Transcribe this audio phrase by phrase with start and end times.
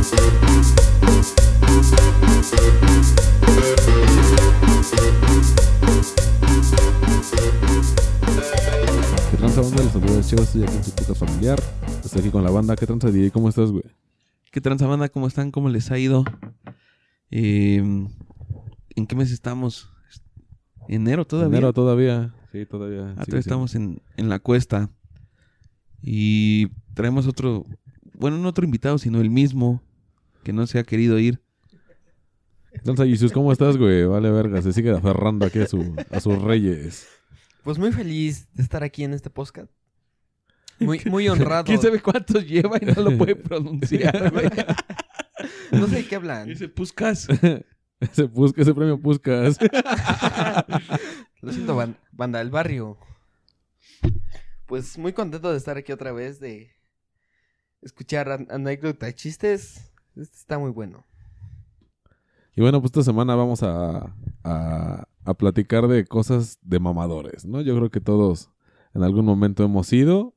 [0.00, 0.06] ¿Qué
[9.36, 9.82] tranza banda?
[9.82, 11.62] Les saluda el estoy aquí en su podcast familiar.
[12.02, 12.76] Estoy aquí con la banda.
[12.76, 13.30] ¿Qué tranza, DJ?
[13.30, 13.84] ¿Cómo estás, güey?
[14.50, 15.10] ¿Qué tranza banda?
[15.10, 15.50] ¿Cómo están?
[15.50, 16.24] ¿Cómo les ha ido?
[17.30, 19.90] Eh, ¿En qué mes estamos?
[20.88, 21.58] ¿Enero todavía?
[21.58, 22.34] Enero todavía.
[22.52, 23.10] Sí, todavía.
[23.18, 24.88] Ah, todavía estamos en, en la cuesta.
[26.00, 27.66] Y traemos otro...
[28.14, 29.82] Bueno, no otro invitado, sino el mismo.
[30.42, 31.40] Que no se ha querido ir.
[32.72, 33.32] ¿Qué tranza, Jesus?
[33.32, 34.04] ¿Cómo estás, güey?
[34.04, 34.62] Vale, verga.
[34.62, 37.08] Se sigue aferrando aquí a, su, a sus reyes.
[37.64, 39.70] Pues muy feliz de estar aquí en este podcast.
[40.80, 41.64] Muy, muy honrado.
[41.64, 44.48] ¿Quién sabe cuántos lleva y no lo puede pronunciar, güey?
[45.72, 46.50] No sé de qué hablan.
[46.50, 47.28] Ese Puscas.
[48.00, 49.58] ese, Pusca, ese premio Puscas.
[51.42, 52.96] Lo siento, ban- banda del barrio.
[54.64, 56.70] Pues muy contento de estar aquí otra vez, de
[57.82, 59.89] escuchar an- anécdotas, chistes.
[60.16, 61.04] Este está muy bueno.
[62.56, 67.60] Y bueno, pues esta semana vamos a, a, a platicar de cosas de mamadores, ¿no?
[67.60, 68.50] Yo creo que todos
[68.94, 70.34] en algún momento hemos ido.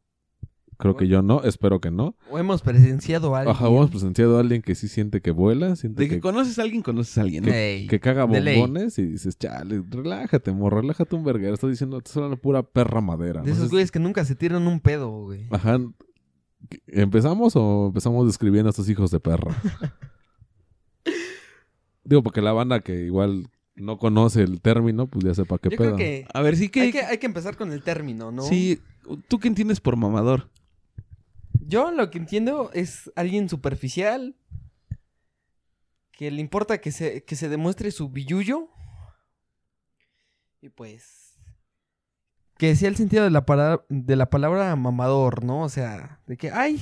[0.77, 2.17] Creo que yo no, espero que no.
[2.29, 3.51] O hemos presenciado algo.
[3.51, 6.59] Ajá, hemos presenciado a alguien que sí siente que vuela, siente De que que, conoces
[6.59, 7.45] a alguien, conoces a alguien.
[7.45, 7.51] ¿no?
[7.51, 11.53] que caga bombones y dices, chale, relájate, morro, relájate un verguero.
[11.53, 13.41] Estás diciendo, estás hablando pura perra madera.
[13.41, 13.53] De ¿no?
[13.53, 15.47] esos güeyes que nunca se tiran un pedo, güey.
[15.51, 15.79] Ajá.
[16.87, 19.55] ¿Empezamos o empezamos describiendo a estos hijos de perra?
[22.03, 25.77] Digo, porque la banda que igual no conoce el término, pues ya sepa qué Yo
[25.77, 25.95] pedo.
[25.95, 26.81] creo que A ver, sí que...
[26.81, 28.43] hay, que hay que empezar con el término, ¿no?
[28.43, 28.81] Sí,
[29.27, 30.49] ¿tú qué entiendes por mamador?
[31.65, 34.35] Yo lo que entiendo es alguien superficial
[36.11, 38.67] que le importa que se, que se demuestre su billuyo
[40.61, 41.22] y pues
[42.57, 45.61] que sea el sentido de la, para- de la palabra mamador, ¿no?
[45.63, 46.81] O sea, de que, ay,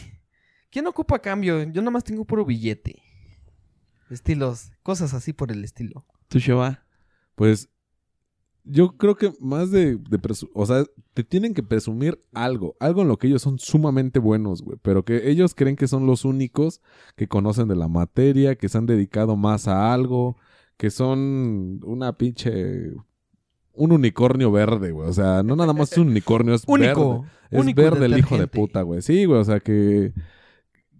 [0.69, 1.63] ¿quién ocupa cambio?
[1.63, 3.01] Yo nada más tengo puro billete.
[4.09, 6.05] Estilos, cosas así por el estilo.
[6.27, 6.39] ¿Tú?
[7.35, 7.69] Pues
[8.63, 13.01] yo creo que más de, de presu- o sea, te tienen que presumir algo, algo
[13.01, 16.25] en lo que ellos son sumamente buenos, güey, pero que ellos creen que son los
[16.25, 16.81] únicos
[17.15, 20.37] que conocen de la materia, que se han dedicado más a algo,
[20.77, 22.91] que son una pinche
[23.73, 27.21] un unicornio verde, güey, o sea, no nada más es un unicornio, es Único.
[27.21, 27.31] verde.
[27.51, 29.01] Es único verde el hijo de puta, güey.
[29.01, 30.13] Sí, güey, o sea, que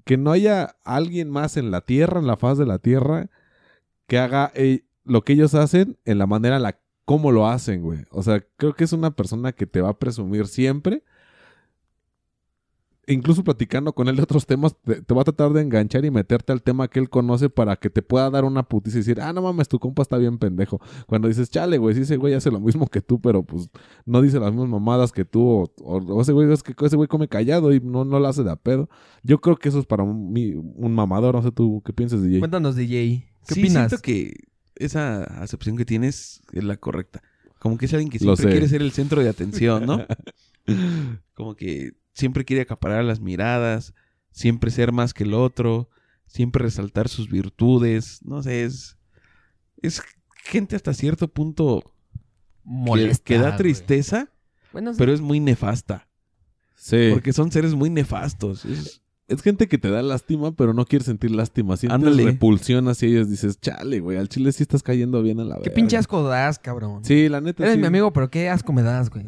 [0.04, 3.30] que no haya alguien más en la tierra, en la faz de la tierra
[4.08, 7.82] que haga eh, lo que ellos hacen en la manera en la cómo lo hacen,
[7.82, 8.00] güey.
[8.12, 11.04] O sea, creo que es una persona que te va a presumir siempre.
[13.12, 16.12] Incluso platicando con él de otros temas, te, te va a tratar de enganchar y
[16.12, 19.20] meterte al tema que él conoce para que te pueda dar una putiza y decir,
[19.22, 20.80] ah, no mames, tu compa está bien pendejo.
[21.08, 23.70] Cuando dices, chale, güey, sí, ese güey hace lo mismo que tú, pero pues
[24.06, 26.96] no dice las mismas mamadas que tú, o, o- o ese güey es que ese
[26.96, 28.90] güey come callado y no, no lo hace de a pedo.
[29.24, 32.24] Yo creo que eso es para un, mi- un mamador, no sé tú qué piensas,
[32.24, 32.40] DJ.
[32.40, 33.28] Cuéntanos, DJ.
[33.48, 33.90] ¿Qué sí, opinas?
[33.90, 34.34] siento que
[34.76, 37.22] esa acepción que tienes es la correcta.
[37.60, 40.00] Como que es alguien que siempre quiere ser el centro de atención, ¿no?
[41.36, 43.94] Como que siempre quiere acaparar las miradas,
[44.32, 45.90] siempre ser más que el otro,
[46.26, 48.20] siempre resaltar sus virtudes.
[48.24, 48.98] No sé, es.
[49.82, 50.02] Es
[50.46, 51.92] gente hasta cierto punto que-
[52.64, 54.30] Molesta, que, da tristeza,
[54.72, 54.98] Bueno, sí.
[55.00, 56.08] pero es muy nefasta.
[56.76, 57.10] Sí.
[57.12, 58.66] Porque son seres muy nefastos.
[58.66, 61.78] Es- Es gente que te da lástima, pero no quiere sentir lástima.
[61.78, 62.26] Sientes Ándale.
[62.26, 63.30] repulsión hacia ellos.
[63.30, 65.64] Dices, chale, güey, al chile sí estás cayendo bien a la vez.
[65.64, 67.06] Qué pinche asco das, cabrón.
[67.06, 67.80] Sí, la neta Eres sí.
[67.80, 69.26] mi amigo, pero qué asco me das, güey.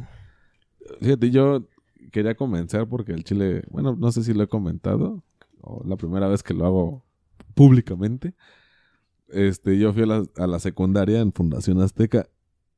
[1.00, 1.66] Fíjate, yo
[2.14, 5.24] quería comenzar porque el chile, bueno, no sé si lo he comentado,
[5.62, 7.04] o la primera vez que lo hago
[7.56, 8.36] públicamente.
[9.30, 12.30] Este, yo fui a la, a la secundaria en Fundación Azteca.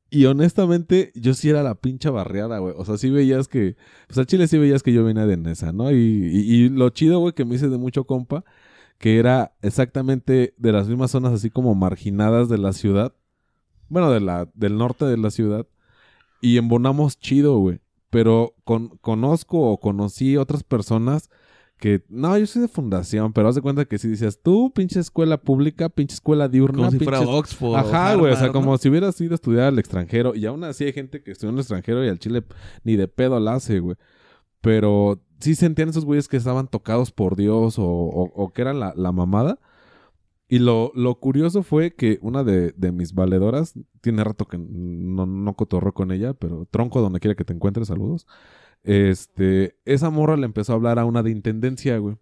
[0.08, 2.74] Y honestamente, yo sí era la pincha barriada, güey.
[2.78, 3.76] O sea, sí veías que.
[4.06, 5.90] Pues al chile sí veías que yo venía de Nesa, ¿no?
[5.90, 8.44] Y, y, y lo chido, güey, que me hice de mucho compa,
[8.98, 13.12] que era exactamente de las mismas zonas así como marginadas de la ciudad.
[13.88, 15.66] Bueno, de la, del norte de la ciudad.
[16.40, 17.80] Y embonamos chido, güey.
[18.16, 21.28] Pero con, conozco o conocí otras personas
[21.78, 24.98] que, no, yo soy de fundación, pero haz de cuenta que si dices, tú, pinche
[25.00, 27.74] escuela pública, pinche escuela diurna, como si fuera pinche Oxford.
[27.76, 28.78] Ajá, güey, o sea, como ¿no?
[28.78, 30.34] si hubieras ido a estudiar al extranjero.
[30.34, 32.42] Y aún así hay gente que estudia en el extranjero y al chile
[32.84, 33.96] ni de pedo la hace, güey.
[34.62, 38.80] Pero sí sentían esos güeyes que estaban tocados por Dios o, o- o que eran
[38.80, 39.58] la, la mamada.
[40.48, 45.26] Y lo, lo curioso fue que una de, de mis valedoras, tiene rato que no,
[45.26, 48.26] no cotorró con ella, pero tronco donde quiera que te encuentres, saludos.
[48.84, 52.16] Este, esa morra le empezó a hablar a una de intendencia, güey.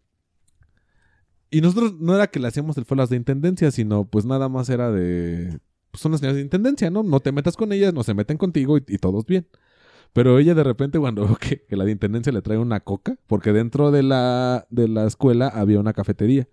[1.50, 4.70] Y nosotros no era que le hacíamos el folas de intendencia, sino pues nada más
[4.70, 5.60] era de.
[5.90, 7.02] Pues son las señoras de intendencia, ¿no?
[7.02, 9.46] No te metas con ellas, no se meten contigo y, todos bien.
[10.14, 13.52] Pero ella de repente cuando que, que la de intendencia le trae una coca, porque
[13.52, 16.48] dentro de la, de la escuela había una cafetería.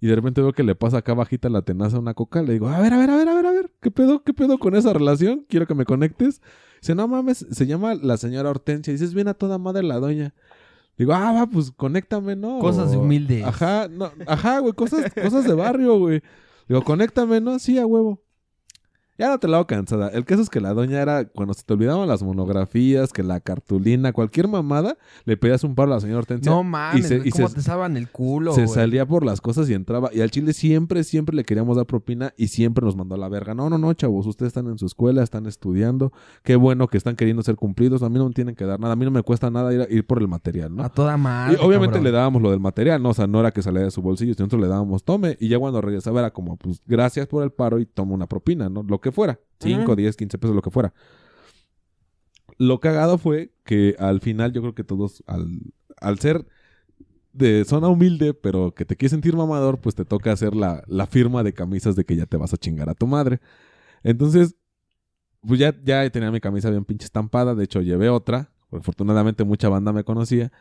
[0.00, 2.42] Y de repente veo que le pasa acá bajita la tenaza a una coca.
[2.42, 3.70] Le digo, a ver, a ver, a ver, a ver, a ver.
[3.80, 4.22] ¿Qué pedo?
[4.22, 5.44] ¿Qué pedo con esa relación?
[5.48, 6.40] Quiero que me conectes.
[6.80, 8.92] Dice, no mames, se llama la señora Hortensia.
[8.92, 10.34] Dices, bien a toda madre la doña.
[10.96, 12.58] Digo, ah, va, pues conéctame, ¿no?
[12.58, 13.44] Cosas humildes.
[13.44, 16.22] Ajá, no, ajá, güey, cosas, cosas de barrio, güey.
[16.68, 17.58] Digo, conéctame, ¿no?
[17.58, 18.22] Sí, a huevo.
[19.20, 20.08] Ya no te la hago cansada.
[20.08, 23.38] El caso es que la doña era, cuando se te olvidaban las monografías, que la
[23.40, 26.50] cartulina, cualquier mamada, le pedías un paro a la señora Hortensia.
[26.50, 29.40] No mames, y se- y cómo se- te saban el culo, se salía por las
[29.40, 30.10] cosas y entraba.
[30.12, 33.28] Y al chile siempre, siempre le queríamos dar propina y siempre nos mandó a la
[33.28, 33.54] verga.
[33.54, 36.12] No, no, no, chavos, ustedes están en su escuela, están estudiando.
[36.42, 38.02] Qué bueno que están queriendo ser cumplidos.
[38.02, 38.94] A mí no me tienen que dar nada.
[38.94, 40.82] A mí no me cuesta nada ir, a- ir por el material, ¿no?
[40.82, 42.04] A toda Y madre, obviamente cabrón.
[42.04, 43.10] le dábamos lo del material, ¿no?
[43.10, 45.36] O sea, no era que salía de su bolsillo, sino nosotros le dábamos tome.
[45.40, 48.68] Y ya cuando regresaba era como, pues, gracias por el paro y toma una propina,
[48.70, 48.82] ¿no?
[48.82, 49.40] Lo que fuera.
[49.60, 49.96] 5, Ujú.
[49.96, 50.92] 10, 15 pesos, lo que fuera.
[52.58, 56.46] Lo cagado fue que al final yo creo que todos, al, al ser
[57.32, 61.06] de zona humilde, pero que te quieres sentir mamador, pues te toca hacer la, la
[61.06, 63.40] firma de camisas de que ya te vas a chingar a tu madre.
[64.02, 64.56] Entonces,
[65.42, 67.54] pues ya, ya tenía mi camisa bien pinche estampada.
[67.54, 68.52] De hecho, llevé otra.
[68.68, 70.52] porque Afortunadamente mucha banda me conocía.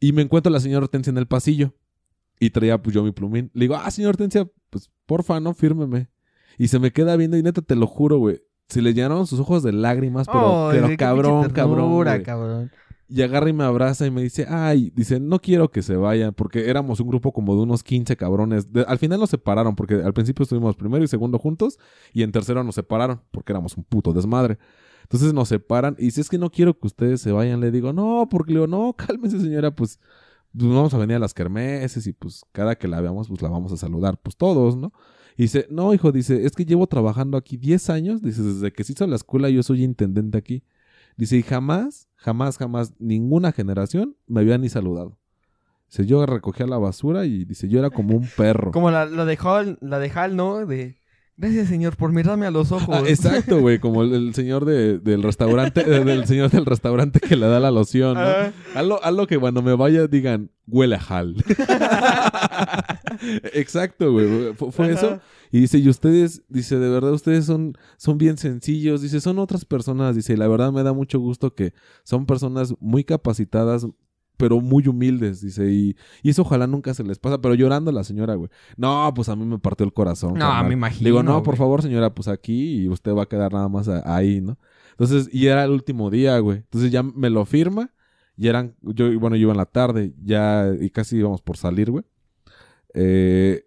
[0.00, 1.74] Y me encuentro a la señora Hortensia en el pasillo.
[2.40, 3.50] Y traía pues yo mi plumín.
[3.52, 6.08] Le digo, ah, señora Hortensia, pues porfa, no, fírmeme.
[6.58, 8.40] Y se me queda viendo y neta te lo juro, güey.
[8.68, 10.40] Se le llenaron sus ojos de lágrimas, pero,
[10.72, 11.42] pero cabrón,
[12.22, 12.70] cabrón.
[13.08, 16.32] Y agarra y me abraza y me dice, ay, dice, no quiero que se vayan,
[16.32, 18.72] porque éramos un grupo como de unos 15 cabrones.
[18.72, 21.78] De- al final nos separaron, porque al principio estuvimos primero y segundo juntos,
[22.14, 24.56] y en tercero nos separaron, porque éramos un puto desmadre.
[25.02, 27.92] Entonces nos separan, y si es que no quiero que ustedes se vayan, le digo,
[27.92, 30.00] no, porque le digo, no, cálmese señora, pues,
[30.56, 33.50] pues vamos a venir a las kermeses, y pues cada que la veamos, pues la
[33.50, 34.90] vamos a saludar, pues todos, ¿no?
[35.36, 38.84] Y dice, no, hijo, dice, es que llevo trabajando aquí 10 años, dice, desde que
[38.84, 40.62] se hizo la escuela yo soy intendente aquí.
[41.16, 45.18] Dice, y jamás, jamás, jamás, ninguna generación me había ni saludado.
[45.90, 48.70] Dice, yo recogía la basura y dice, yo era como un perro.
[48.72, 49.36] Como la, la de
[49.80, 50.64] la de ¿no?
[50.64, 50.96] De
[51.36, 52.88] gracias señor por mirarme a los ojos.
[52.94, 57.18] Ah, exacto, güey, como el, el señor de- del restaurante, eh, del señor del restaurante
[57.20, 58.24] que le da la loción, ¿no?
[58.74, 61.36] Hazlo, hazlo que cuando me vaya digan, huele a Hal.
[63.52, 64.54] Exacto, güey.
[64.54, 65.20] Fue, eso.
[65.50, 69.02] Y dice, y ustedes, dice, de verdad, ustedes son, son bien sencillos.
[69.02, 70.16] Dice, son otras personas.
[70.16, 71.74] Dice, y la verdad me da mucho gusto que
[72.04, 73.86] son personas muy capacitadas,
[74.36, 75.40] pero muy humildes.
[75.40, 77.40] Dice, y, y eso ojalá nunca se les pasa.
[77.40, 78.50] Pero llorando la señora, güey.
[78.76, 80.34] No, pues a mí me partió el corazón.
[80.34, 80.68] No, carnal.
[80.68, 83.52] me imagino, Le digo, no, por favor, señora, pues aquí y usted va a quedar
[83.52, 84.58] nada más ahí, ¿no?
[84.92, 86.58] Entonces, y era el último día, güey.
[86.58, 87.90] Entonces ya me lo firma.
[88.36, 91.90] Y eran, yo, bueno, yo iba en la tarde, ya, y casi íbamos por salir,
[91.90, 92.04] güey.
[92.94, 93.64] Eh,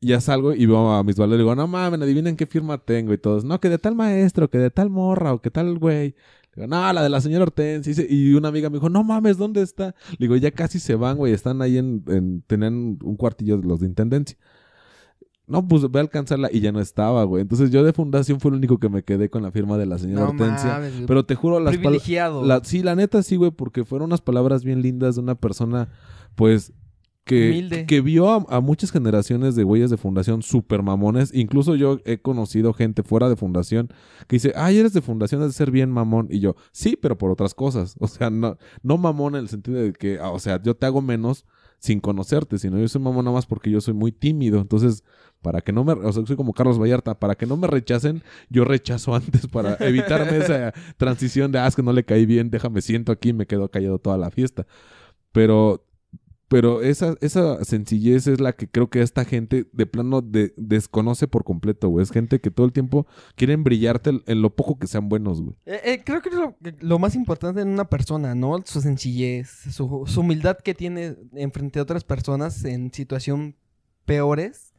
[0.00, 3.12] ya salgo y veo a mis valores y digo, no mames, adivinen qué firma tengo
[3.12, 3.44] y todos.
[3.44, 6.14] No, que de tal maestro, que de tal morra o que tal güey.
[6.54, 8.04] Digo, no, la de la señora Hortensia.
[8.08, 9.94] Y una amiga me dijo, no mames, ¿dónde está?
[10.10, 11.32] Le digo, ya casi se van, güey.
[11.32, 14.38] Están ahí en, en tenían un cuartillo de los de intendencia.
[15.46, 17.42] No, pues ve a alcanzarla y ya no estaba, güey.
[17.42, 19.98] Entonces yo de fundación fue el único que me quedé con la firma de la
[19.98, 20.70] señora no Hortensia.
[20.72, 20.92] mames.
[21.06, 21.80] Pero te juro, las palabras.
[22.02, 22.44] privilegiado.
[22.46, 25.88] La- sí, la neta sí, güey, porque fueron unas palabras bien lindas de una persona,
[26.34, 26.72] pues,
[27.26, 31.32] que, que vio a, a muchas generaciones de güeyes de fundación super mamones.
[31.34, 33.88] Incluso yo he conocido gente fuera de fundación
[34.26, 36.26] que dice, ay, eres de fundación, has de ser bien mamón.
[36.30, 37.96] Y yo, sí, pero por otras cosas.
[38.00, 40.84] O sea, no, no mamón en el sentido de que, ah, o sea, yo te
[40.86, 41.46] hago menos
[41.84, 44.58] sin conocerte, sino yo soy mamón nada más porque yo soy muy tímido.
[44.58, 45.04] Entonces,
[45.42, 48.22] para que no me, o sea, soy como Carlos Vallarta, para que no me rechacen,
[48.48, 52.48] yo rechazo antes para evitarme esa transición de, ah, es que no le caí bien,
[52.48, 54.66] déjame siento aquí me quedo callado toda la fiesta.
[55.30, 55.83] Pero,
[56.54, 61.26] pero esa, esa sencillez es la que creo que esta gente de plano de- desconoce
[61.26, 62.04] por completo, güey.
[62.04, 65.56] Es gente que todo el tiempo quieren brillarte en- lo poco que sean buenos, güey.
[65.66, 68.62] Eh, eh, creo que es lo, lo más importante en una persona, ¿no?
[68.64, 73.56] Su sencillez, su, su humildad que tiene en frente a otras personas en situación
[74.04, 74.74] peores.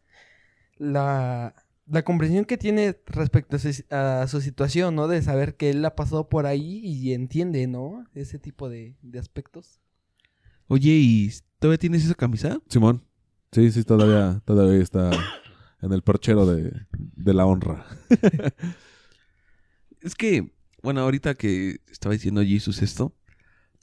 [0.77, 1.55] La,
[1.87, 5.09] la comprensión que tiene respecto a su, a su situación, ¿no?
[5.09, 8.05] De saber que él ha pasado por ahí y entiende, ¿no?
[8.15, 9.81] Ese tipo de, de aspectos.
[10.67, 12.59] Oye, ¿y todavía tienes esa camisa?
[12.69, 13.03] Simón.
[13.51, 15.11] Sí, sí, todavía, todavía está
[15.81, 17.85] en el perchero de, de la honra.
[20.01, 20.51] Es que,
[20.83, 23.15] bueno, ahorita que estaba diciendo Jesus esto,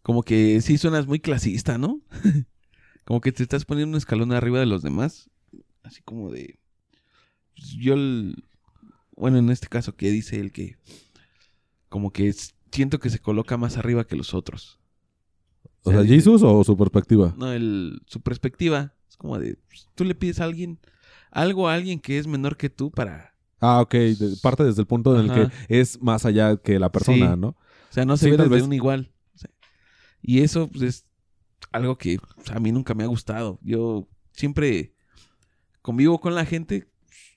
[0.02, 2.00] como que sí suenas muy clasista, ¿no?
[3.04, 5.30] como que te estás poniendo un escalón arriba de los demás.
[5.82, 6.58] Así como de.
[7.56, 8.44] yo, el-
[9.16, 10.76] bueno, en este caso que dice él que.
[11.88, 14.78] Como que es- siento que se coloca más arriba que los otros.
[15.84, 17.34] O sea, dice- ¿Jesus o su perspectiva?
[17.36, 19.56] No, el, su perspectiva es como de.
[19.68, 20.78] pues, tú le pides a alguien.
[21.30, 23.34] Algo a alguien que es menor que tú para.
[23.60, 23.92] Ah, ok.
[23.94, 27.40] de- parte desde el punto en el que es más allá que la persona, Sí.
[27.40, 27.48] ¿no?
[27.48, 27.56] O
[27.94, 28.62] sea, no se Sí, ve desde vez.
[28.64, 29.12] un igual.
[29.34, 29.50] O sea,
[30.20, 31.06] y eso pues, es
[31.72, 33.58] algo que pues, a mí nunca me ha gustado.
[33.62, 34.94] Yo siempre
[35.80, 36.88] convivo con la gente,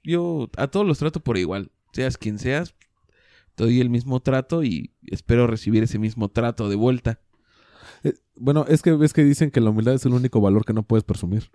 [0.03, 1.71] yo a todos los trato por igual.
[1.93, 2.75] Seas quien seas,
[3.55, 7.21] te doy el mismo trato y espero recibir ese mismo trato de vuelta.
[8.05, 10.73] Eh, bueno, es que ves que dicen que la humildad es el único valor que
[10.73, 11.49] no puedes presumir.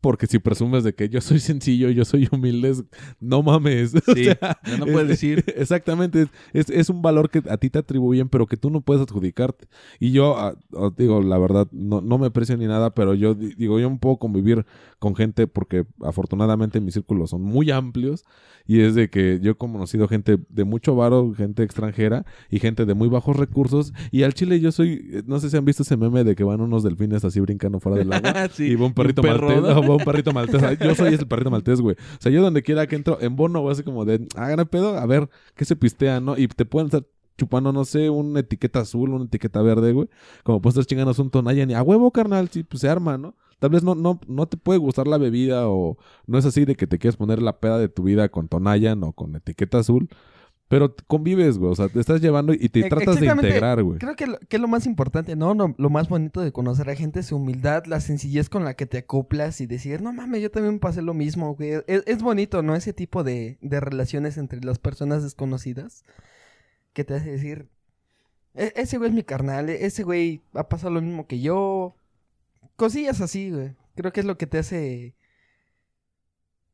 [0.00, 2.84] Porque si presumes de que yo soy sencillo, yo soy humilde, es-
[3.20, 3.94] no mames.
[4.08, 5.44] O Sí, sea, no puedes es- decir.
[5.56, 9.02] Exactamente, es, es un valor que a ti te atribuyen, pero que tú no puedes
[9.02, 9.66] adjudicarte.
[9.98, 13.34] Y yo, ah, ah, digo, la verdad, no, no me aprecio ni nada, pero yo
[13.34, 14.64] di- digo, yo no puedo convivir
[15.00, 18.24] con gente porque afortunadamente mis círculos son muy amplios
[18.66, 22.84] y es de que yo he conocido gente de mucho varo, gente extranjera y gente
[22.84, 23.92] de muy bajos recursos.
[24.10, 26.44] Y al chile yo soy, eh, no sé si han visto ese meme de que
[26.44, 28.48] van unos delfines así brincando fuera del agua.
[28.52, 29.28] Sí, Y va un perrito no,
[29.96, 30.62] un perrito maltés.
[30.62, 31.96] Ah, Yo soy ese perrito maltés, güey.
[31.96, 34.98] O sea, yo donde quiera que entro, en bono, güey, así como de, hagan pedo,
[34.98, 36.36] a ver, ¿qué se pistea, no?
[36.36, 37.04] Y te pueden estar
[37.38, 40.08] chupando, no sé, una etiqueta azul, una etiqueta verde, güey.
[40.42, 43.34] Como puedes estar chingando un Tonayan y a huevo, carnal, sí, pues se arma, ¿no?
[43.58, 46.76] Tal vez no, no, no te puede gustar la bebida o no es así de
[46.76, 50.08] que te quieres poner la peda de tu vida con Tonayan o con etiqueta azul.
[50.68, 51.72] Pero convives, güey.
[51.72, 53.98] O sea, te estás llevando y te E- tratas de integrar, güey.
[53.98, 55.54] Creo que lo, que es lo más importante, ¿no?
[55.54, 58.74] Lo, lo más bonito de conocer a gente es su humildad, la sencillez con la
[58.74, 61.70] que te acoplas y decir, no mames, yo también pasé lo mismo, güey.
[61.86, 62.74] Es, es bonito, ¿no?
[62.76, 66.04] Ese tipo de, de relaciones entre las personas desconocidas
[66.92, 67.68] que te hace decir,
[68.54, 71.94] "E- ese güey es mi carnal, e- ese güey ha pasado lo mismo que yo.
[72.76, 73.74] Cosillas así, güey.
[73.96, 75.14] Creo que es lo que te hace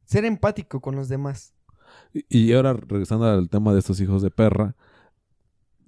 [0.05, 1.54] ser empático con los demás.
[2.15, 4.77] Y- ahora, regresando al tema de estos hijos de perra,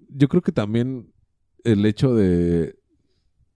[0.08, 1.12] yo creo que también
[1.64, 2.76] el hecho de,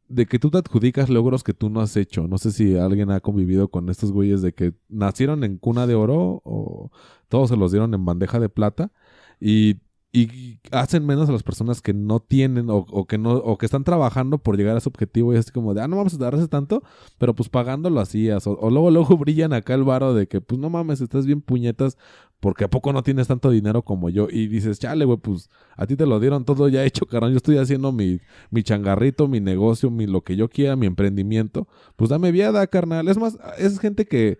[0.08, 2.28] de que tú te adjudicas logros que tú no has hecho.
[2.28, 5.94] No sé si alguien ha convivido con estos güeyes de que nacieron en cuna de
[5.94, 6.90] oro o
[7.28, 8.92] todos se los dieron en bandeja de plata
[9.40, 9.78] y,
[10.12, 13.84] y hacen menos a las personas que no tienen o, que no o que están
[13.84, 16.48] trabajando por llegar a su objetivo y es como de, ah, no vamos a darse
[16.48, 16.82] tanto,
[17.18, 18.46] pero pues pagándolo hacías.
[18.48, 21.40] O, o luego, luego brillan acá el varo de que, pues no mames, estás bien
[21.40, 21.96] puñetas
[22.40, 24.26] porque a poco no tienes tanto dinero como yo.
[24.30, 27.30] Y dices, chale, güey, pues a ti te lo dieron todo ya hecho, carnal.
[27.30, 31.68] Yo estoy haciendo mi, mi changarrito, mi negocio, mi lo que yo quiera, mi emprendimiento.
[31.96, 33.08] Pues dame viada, carnal.
[33.08, 34.38] Es más, es gente que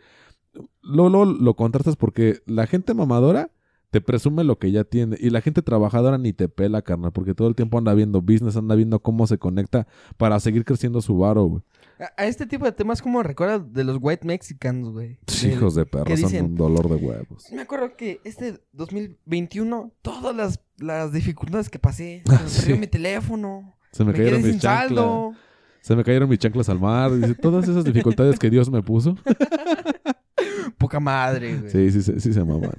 [0.82, 3.50] luego, luego lo contrastas porque la gente mamadora
[3.90, 5.16] te presume lo que ya tiene.
[5.20, 8.56] Y la gente trabajadora ni te pela, carnal, porque todo el tiempo anda viendo business,
[8.56, 11.62] anda viendo cómo se conecta para seguir creciendo su varo, güey.
[11.99, 15.18] A, a este tipo de temas, como recuerda de los white mexicans, güey.
[15.44, 17.47] Hijos de perro, ¿qué son un dolor de huevos.
[17.52, 22.61] Me acuerdo que este 2021, todas las, las dificultades que pasé, se me sí.
[22.61, 24.87] perdió mi teléfono, Se me, cayeron mis sin chanclas.
[25.04, 25.35] saldo.
[25.82, 27.11] Se me cayeron mis chanclas al mar.
[27.12, 29.16] Dice, todas esas dificultades que Dios me puso.
[30.78, 31.70] Poca madre, güey.
[31.70, 32.73] Sí, sí, sí, sí se maman.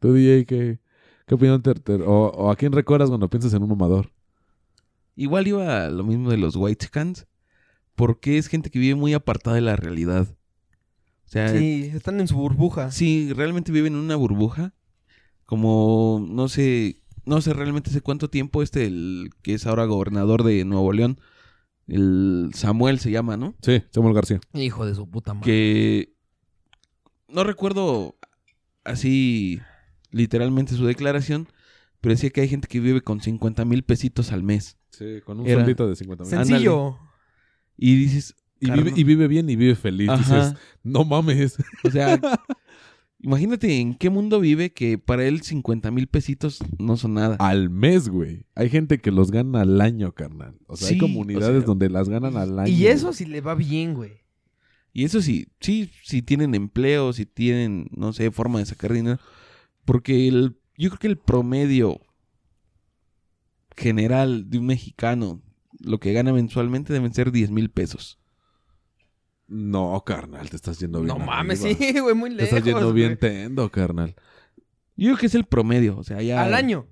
[0.00, 0.78] Tú, DJ, ¿qué,
[1.26, 4.10] qué opinión te, te- o, o a quién recuerdas cuando piensas en un mamador?
[5.16, 7.26] Igual iba a lo mismo de los white scans,
[7.96, 10.28] porque es gente que vive muy apartada de la realidad.
[11.26, 12.90] O sea, Sí, están en su burbuja.
[12.92, 14.74] sí, realmente viven en una burbuja.
[15.44, 20.44] Como, no sé, no sé realmente hace cuánto tiempo este, el que es ahora gobernador
[20.44, 21.18] de Nuevo León,
[21.86, 23.54] el Samuel se llama, ¿no?
[23.62, 24.40] Sí, Samuel García.
[24.52, 25.46] Hijo de su puta madre.
[25.46, 26.14] que
[27.28, 28.16] no recuerdo
[28.84, 29.60] así
[30.10, 31.48] literalmente su declaración,
[32.00, 34.76] pero decía que hay gente que vive con 50 mil pesitos al mes.
[34.90, 36.30] Sí, con un Era- sueldito de 50 mil.
[36.30, 36.98] Sencillo.
[37.76, 40.08] Y dices, Y vive, y vive bien y vive feliz.
[40.08, 40.18] Ajá.
[40.48, 41.56] Dices, no mames.
[41.84, 42.20] o sea,
[43.20, 47.36] imagínate en qué mundo vive que para él 50 mil pesitos no son nada.
[47.38, 48.44] Al mes, güey.
[48.54, 50.56] Hay gente que los gana al año, carnal.
[50.66, 52.72] O sea, hay comunidades o sea, donde las ganan al año.
[52.72, 54.12] Y eso sí le va bien, güey.
[54.92, 59.20] Y eso sí, sí, sí tienen empleo, si tienen, no sé, forma de sacar dinero.
[59.88, 62.02] Porque el, yo creo que el promedio
[63.74, 65.40] general de un mexicano,
[65.80, 68.18] lo que gana mensualmente deben ser 10 mil pesos.
[69.46, 71.16] No, carnal, te estás yendo bien.
[71.16, 72.52] No mames, sí, güey, muy Te lejos.
[72.52, 73.32] estás yendo bien güey.
[73.32, 74.14] tendo, carnal.
[74.94, 76.42] Yo creo que es el promedio, o sea, ya...
[76.42, 76.86] Al año.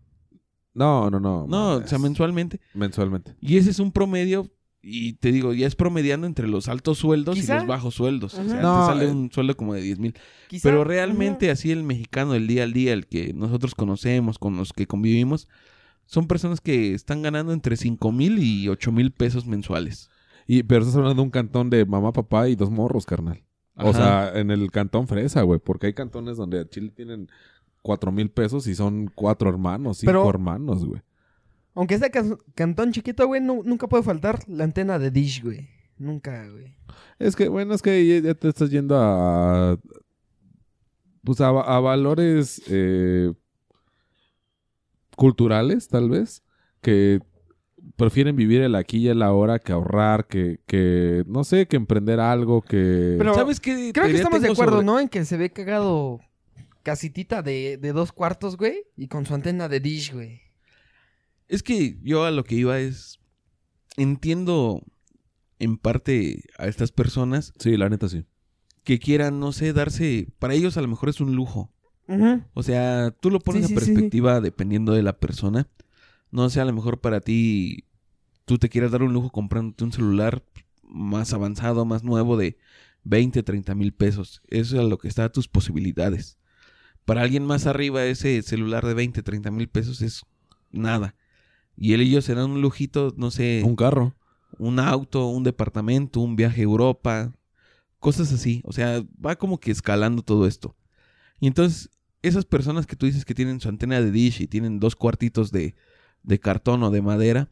[0.73, 1.47] No, no, no.
[1.47, 1.85] No, mames.
[1.85, 2.63] o sea, mensualmente.
[2.73, 3.37] Mensualmente.
[3.43, 4.51] Y ese es un promedio,
[4.89, 7.55] y te digo, ya es promediando entre los altos sueldos Quizá.
[7.57, 8.35] y los bajos sueldos.
[8.35, 9.11] O sea, No, te sale eh.
[9.11, 10.15] un sueldo como de 10 mil.
[10.63, 14.73] Pero realmente así el mexicano del día al día, el que nosotros conocemos, con los
[14.73, 15.49] que convivimos,
[16.05, 20.09] son personas que están ganando entre 5 mil y 8 mil pesos mensuales.
[20.47, 23.43] Y, pero estás hablando de un cantón de mamá, papá y dos morros, carnal.
[23.75, 25.59] O sea, en el cantón fresa, güey.
[25.59, 27.29] Porque hay cantones donde a Chile tienen
[27.83, 31.03] cuatro mil pesos y son cuatro hermanos, cinco Pero- hermanos, güey.
[31.77, 35.69] Aunque este can- cantón chiquito, güey, nu- nunca puede faltar la antena de Dish, güey.
[35.99, 36.75] Nunca, güey.
[37.21, 39.79] Es que, bueno, es que ya, te estás yendo a.
[41.23, 43.33] Pues a, a valores eh,
[45.17, 46.43] culturales, tal vez.
[46.81, 47.21] Que
[47.97, 52.21] prefieren vivir el aquí y el ahora que ahorrar, que, que no sé, que emprender
[52.21, 53.15] algo, que...
[53.19, 53.91] Pero ¿Sabes qué?
[53.93, 55.01] Creo que estamos de acuerdo, sobre- ¿no?
[55.01, 56.21] En que se ve cagado
[56.83, 58.85] casitita de, de dos cuartos, güey.
[58.97, 60.41] Y con su antena de dish, güey.
[61.49, 63.19] Es que yo a lo que iba es.
[63.97, 64.83] Entiendo
[65.59, 68.25] en parte a estas personas Sí, la neta sí.
[68.85, 70.29] que quieran, no sé, darse.
[70.39, 71.73] Para ellos a lo mejor es un lujo.
[72.55, 73.93] O sea, tú lo pones Sí, en sí, sí, sí.
[73.95, 75.69] perspectiva dependiendo de la persona.
[76.31, 77.85] No sé, a lo mejor para ti.
[78.45, 80.45] Tú te quieres dar un lujo comprándote un celular
[80.85, 82.59] más avanzado, más nuevo de
[83.03, 84.41] 20, 30 mil pesos.
[84.49, 86.39] Eso es a lo que está a tus posibilidades.
[87.05, 90.23] Para alguien más arriba, ese celular de 20, 30 mil pesos es
[90.71, 91.17] nada.
[91.77, 94.15] Y él y ellos serán un lujito, no sé, Un carro.
[94.59, 97.33] un auto, un departamento, un viaje a Europa,
[97.99, 98.63] cosas así.
[98.65, 100.77] O sea, va como que escalando todo esto.
[101.41, 101.91] Y entonces,
[102.23, 105.53] esas personas que tú dices que tienen su antena de dish y tienen dos cuartitos
[105.53, 105.75] de,
[106.23, 107.51] de cartón o de madera,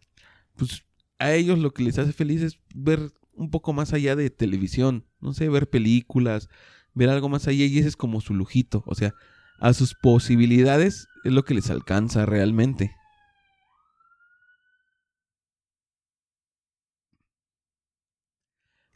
[0.56, 0.84] pues
[1.18, 5.04] a ellos lo que les hace feliz es ver un poco más allá de televisión,
[5.20, 6.48] no sé, ver películas,
[6.94, 8.82] ver algo más allá y ese es como su lujito.
[8.86, 9.14] O sea,
[9.60, 12.94] a sus posibilidades es lo que les alcanza realmente.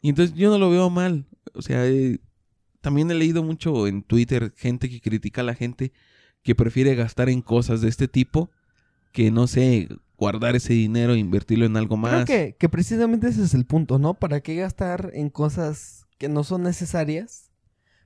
[0.01, 1.25] Y entonces yo no lo veo mal.
[1.53, 2.19] O sea, eh,
[2.81, 5.91] también he leído mucho en Twitter gente que critica a la gente
[6.43, 8.49] que prefiere gastar en cosas de este tipo
[9.11, 12.25] que, no sé, guardar ese dinero e invertirlo en algo Creo más.
[12.25, 14.13] que, que precisamente ese es el punto, ¿no?
[14.13, 17.49] ¿Para qué gastar en cosas que no son necesarias?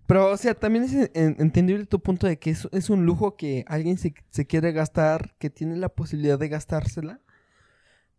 [0.07, 3.35] Pero, o sea, también es en- entendible tu punto de que es, es un lujo
[3.35, 7.21] que alguien se, se quiere gastar, que tiene la posibilidad de gastársela.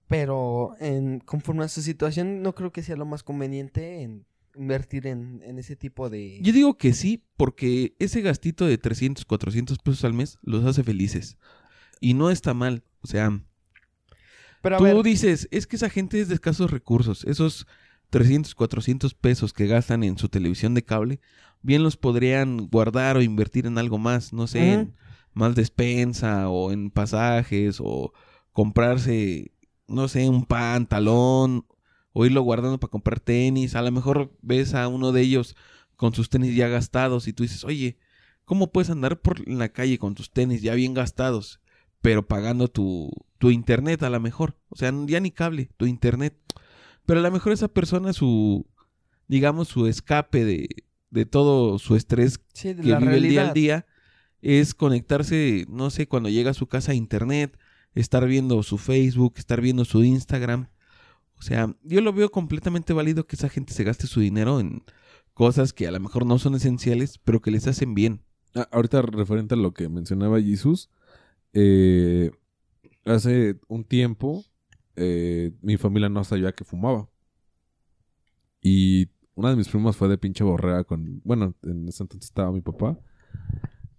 [0.08, 5.06] Pero en, conforme a su situación, no creo que sea lo más conveniente en invertir
[5.06, 6.38] en, en ese tipo de...
[6.42, 10.84] Yo digo que sí, porque ese gastito de 300, 400 pesos al mes los hace
[10.84, 11.38] felices.
[12.00, 12.84] Y no está mal.
[13.00, 13.40] O sea,
[14.62, 17.24] Pero tú ver, dices, es que esa gente es de escasos recursos.
[17.24, 17.66] Esos
[18.10, 21.20] 300, 400 pesos que gastan en su televisión de cable,
[21.62, 24.32] bien los podrían guardar o invertir en algo más.
[24.32, 24.94] No sé, en
[25.32, 28.12] más despensa o en pasajes o
[28.52, 29.50] comprarse,
[29.86, 31.66] no sé, un pantalón
[32.12, 33.74] o irlo guardando para comprar tenis.
[33.74, 35.56] A lo mejor ves a uno de ellos
[35.96, 37.98] con sus tenis ya gastados y tú dices, oye,
[38.44, 41.60] ¿cómo puedes andar por la calle con tus tenis ya bien gastados,
[42.00, 44.56] pero pagando tu, tu internet a lo mejor?
[44.68, 46.36] O sea, ya ni cable, tu internet.
[47.06, 48.66] Pero a lo mejor esa persona, su,
[49.28, 50.68] digamos, su escape de,
[51.10, 53.86] de todo su estrés sí, de que la vive el día al día
[54.42, 57.58] es conectarse, no sé, cuando llega a su casa a internet,
[57.94, 60.68] estar viendo su Facebook, estar viendo su Instagram.
[61.36, 64.82] O sea, yo lo veo completamente válido que esa gente se gaste su dinero en
[65.34, 68.22] cosas que a lo mejor no son esenciales, pero que les hacen bien.
[68.54, 70.90] Ah, ahorita referente a lo que mencionaba Jesús,
[71.52, 72.30] eh,
[73.04, 74.44] hace un tiempo
[74.96, 77.08] eh, mi familia no sabía que fumaba.
[78.60, 81.20] Y una de mis primas fue de pinche borrea con...
[81.24, 82.98] Bueno, en ese entonces estaba mi papá.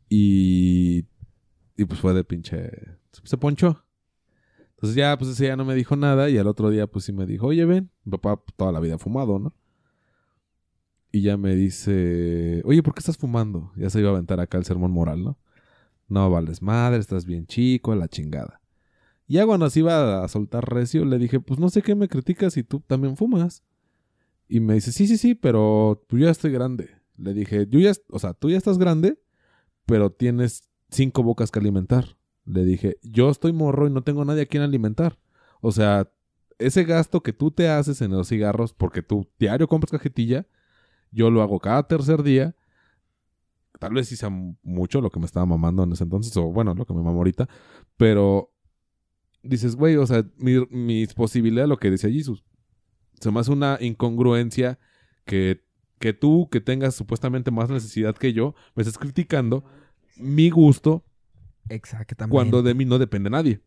[0.09, 1.05] Y...
[1.77, 2.71] Y pues fue de pinche...
[3.23, 3.84] Se ponchó.
[4.75, 6.29] Entonces ya, pues ese día no me dijo nada.
[6.29, 7.91] Y al otro día, pues sí me dijo, oye, ven.
[8.03, 9.53] Mi papá toda la vida ha fumado, ¿no?
[11.11, 13.71] Y ya me dice, oye, ¿por qué estás fumando?
[13.77, 15.37] Ya se iba a aventar acá el sermón moral, ¿no?
[16.09, 18.61] No vales madre, estás bien chico, la chingada.
[19.27, 22.09] Y ya cuando se iba a soltar recio, le dije, pues no sé qué me
[22.09, 23.63] criticas si tú también fumas.
[24.47, 26.89] Y me dice, sí, sí, sí, pero yo ya estoy grande.
[27.17, 29.17] Le dije, yo ya, o sea, tú ya estás grande,
[29.85, 32.17] pero tienes cinco bocas que alimentar.
[32.45, 35.17] Le dije, yo estoy morro y no tengo nadie a quien alimentar.
[35.61, 36.11] O sea,
[36.59, 40.45] ese gasto que tú te haces en los cigarros, porque tú diario compras cajetilla,
[41.11, 42.55] yo lo hago cada tercer día.
[43.79, 46.85] Tal vez m- mucho lo que me estaba mamando en ese entonces, o bueno, lo
[46.85, 47.49] que me mamo ahorita.
[47.97, 48.51] Pero
[49.43, 52.43] dices, güey, o sea, mi- mis posibilidades, lo que decía Jesus,
[53.19, 54.79] se me hace una incongruencia
[55.25, 55.63] que,
[55.99, 59.63] que tú, que tengas supuestamente más necesidad que yo, me estés criticando
[60.17, 61.03] mi gusto
[61.69, 62.31] Exactamente.
[62.31, 63.61] cuando de mí no depende nadie.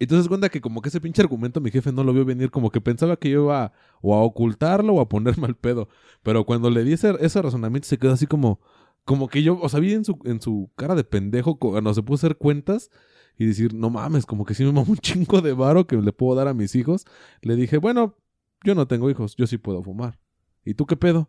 [0.00, 2.70] Entonces cuenta que como que ese pinche argumento mi jefe no lo vio venir, como
[2.70, 5.88] que pensaba que yo iba o a ocultarlo o a ponerme al pedo.
[6.22, 8.60] Pero cuando le di ese, ese razonamiento se quedó así como,
[9.04, 11.92] como que yo, o sea, vi en su, en su cara de pendejo cu- cuando
[11.94, 12.90] se puso a hacer cuentas
[13.36, 16.12] y decir, no mames, como que sí me mamo un chingo de varo que le
[16.12, 17.04] puedo dar a mis hijos.
[17.42, 18.14] Le dije, bueno,
[18.62, 20.20] yo no tengo hijos, yo sí puedo fumar.
[20.64, 21.28] ¿Y tú qué pedo?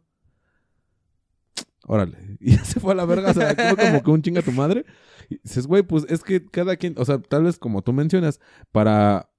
[1.85, 2.17] Órale.
[2.39, 4.51] Y ya se fue a la verga, o sea, fue como que un chinga tu
[4.51, 4.85] madre.
[5.29, 8.39] Y dices, güey, pues es que cada quien, o sea, tal vez como tú mencionas,
[8.71, 9.29] para,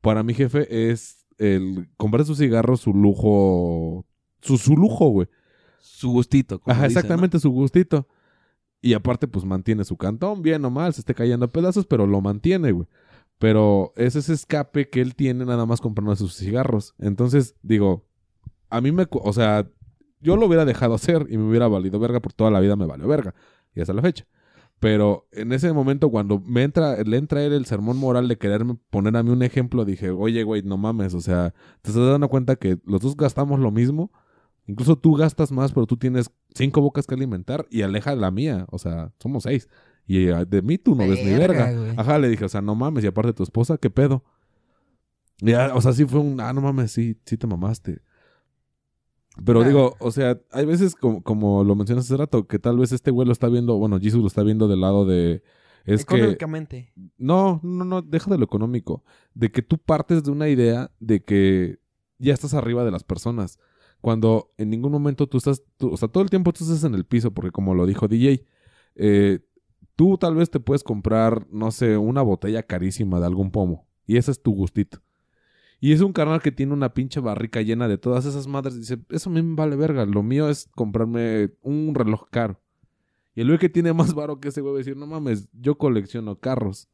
[0.00, 4.06] para mi jefe es el comprar su cigarro, su lujo,
[4.40, 5.28] su, su lujo, güey.
[5.80, 6.60] Su gustito.
[6.60, 8.08] como Ajá, exactamente, su gustito.
[8.80, 12.06] Y aparte, pues mantiene su cantón, bien o mal, se esté cayendo a pedazos, pero
[12.06, 12.88] lo mantiene, güey.
[13.38, 16.94] Pero es ese escape que él tiene nada más comprando sus cigarros.
[16.98, 18.04] Entonces, digo,
[18.70, 19.06] a mí me...
[19.10, 19.68] O sea,
[20.22, 22.86] yo lo hubiera dejado hacer y me hubiera valido verga por toda la vida me
[22.86, 23.34] valió verga.
[23.74, 24.26] Y hasta la fecha.
[24.82, 28.76] Pero en ese momento, cuando me entra, le entra él el sermón moral de quererme
[28.90, 32.28] poner a mí un ejemplo, dije, oye, güey, no mames, o sea, te estás dando
[32.28, 34.10] cuenta que los dos gastamos lo mismo.
[34.66, 38.66] Incluso tú gastas más, pero tú tienes cinco bocas que alimentar y aleja la mía.
[38.70, 39.68] O sea, somos seis.
[40.06, 41.94] Y eh, de mí tú no ves ni Verga, güey.
[41.96, 43.04] Ajá, le dije, o sea, no mames.
[43.04, 44.24] Y aparte tu esposa, ¿qué pedo?
[45.40, 48.00] Ya, o sea, sí fue un, ah, no mames, sí, sí te mamaste.
[49.44, 52.92] Pero digo, o sea, hay veces como, como lo mencionas hace rato, que tal vez
[52.92, 55.42] este güey lo está viendo, bueno, Jesus lo está viendo del lado de...
[55.84, 56.16] Es que...
[56.16, 56.92] Económicamente.
[57.18, 59.02] No, no, no, deja de lo económico.
[59.34, 61.78] De que tú partes de una idea de que
[62.18, 63.58] ya estás arriba de las personas.
[64.00, 66.94] Cuando en ningún momento tú estás, tú- o sea, todo el tiempo tú estás en
[66.94, 68.44] el piso, porque como lo dijo DJ,
[68.96, 69.40] eh,
[69.96, 73.86] tú tal vez te puedes comprar, no sé, una botella carísima de algún pomo.
[74.06, 74.98] Y ese es tu gustito.
[75.84, 78.78] Y es un carnal que tiene una pinche barrica llena de todas esas madres.
[78.78, 80.06] Dice, eso a mí me vale verga.
[80.06, 82.60] Lo mío es comprarme un reloj caro.
[83.34, 85.48] Y el güey que tiene más varo que ese güey va a decir, no mames,
[85.52, 86.88] yo colecciono carros.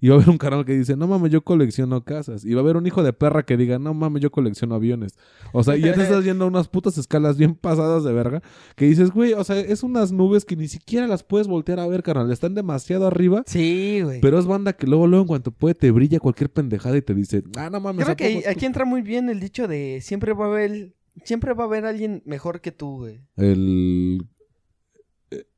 [0.00, 2.44] Y va a haber un canal que dice, no mames, yo colecciono casas.
[2.44, 5.18] Y va a haber un hijo de perra que diga, no mames, yo colecciono aviones.
[5.52, 8.42] O sea, y ya te estás yendo a unas putas escalas bien pasadas de verga.
[8.76, 11.86] Que dices, güey, o sea, es unas nubes que ni siquiera las puedes voltear a
[11.86, 12.30] ver, carnal.
[12.32, 13.42] Están demasiado arriba.
[13.46, 14.20] Sí, güey.
[14.20, 17.14] Pero es banda que luego, luego, en cuanto puede, te brilla cualquier pendejada y te
[17.14, 18.04] dice, ah, no mames.
[18.04, 20.46] Creo ¿a que ahí- poco tú?" aquí entra muy bien el dicho de siempre va
[20.46, 23.20] a haber, siempre va a haber alguien mejor que tú, güey.
[23.36, 24.26] El,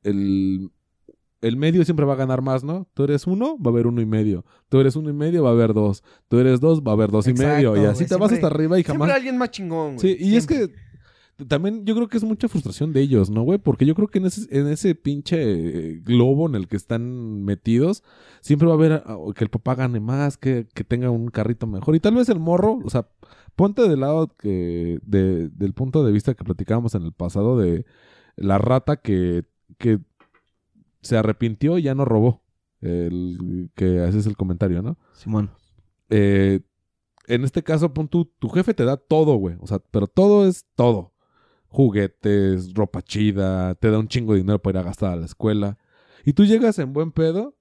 [0.02, 0.70] el,
[1.42, 2.86] el medio siempre va a ganar más, ¿no?
[2.94, 4.44] Tú eres uno, va a haber uno y medio.
[4.68, 6.02] Tú eres uno y medio, va a haber dos.
[6.28, 7.76] Tú eres dos, va a haber dos y medio.
[7.76, 9.08] Y así te vas hasta arriba y jamás.
[9.08, 9.98] Siempre alguien más chingón, güey.
[9.98, 10.72] Sí, y es que
[11.48, 13.58] también yo creo que es mucha frustración de ellos, ¿no, güey?
[13.58, 17.42] Porque yo creo que en ese, en ese pinche eh, globo en el que están
[17.44, 18.04] metidos,
[18.40, 21.66] siempre va a haber ah, que el papá gane más, que, que tenga un carrito
[21.66, 21.96] mejor.
[21.96, 23.08] Y tal vez el morro, o sea,
[23.56, 27.86] ponte del lado que, de- del punto de vista que platicábamos en el pasado de
[28.36, 29.44] la rata que,
[29.78, 29.98] que
[31.02, 32.42] se arrepintió y ya no robó.
[32.80, 34.98] El, que ese es el comentario, ¿no?
[35.12, 35.50] Simón.
[36.10, 36.60] eh,
[37.28, 39.56] en este caso, pon tú, tu jefe te da todo, güey.
[39.60, 41.12] O sea, pero todo es todo.
[41.68, 45.26] Juguetes, ropa chida, te da un chingo de dinero para ir a gastar a la
[45.26, 45.78] escuela.
[46.24, 47.56] Y tú llegas en buen pedo.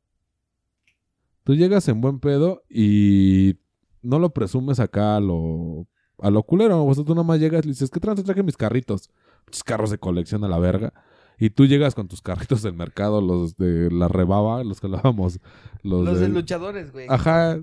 [1.43, 3.57] Tú llegas en buen pedo y
[4.01, 5.87] no lo presumes acá a lo,
[6.19, 6.83] a lo culero.
[6.83, 9.09] O sea, tú nomás llegas y le dices, ¿qué trans traje mis carritos?
[9.45, 10.93] Muchos carros de colección a la verga.
[11.41, 15.39] Y tú llegas con tus carritos del mercado, los de la rebaba, los que hablábamos.
[15.81, 17.07] Los, Los de luchadores, güey.
[17.09, 17.59] Ajá.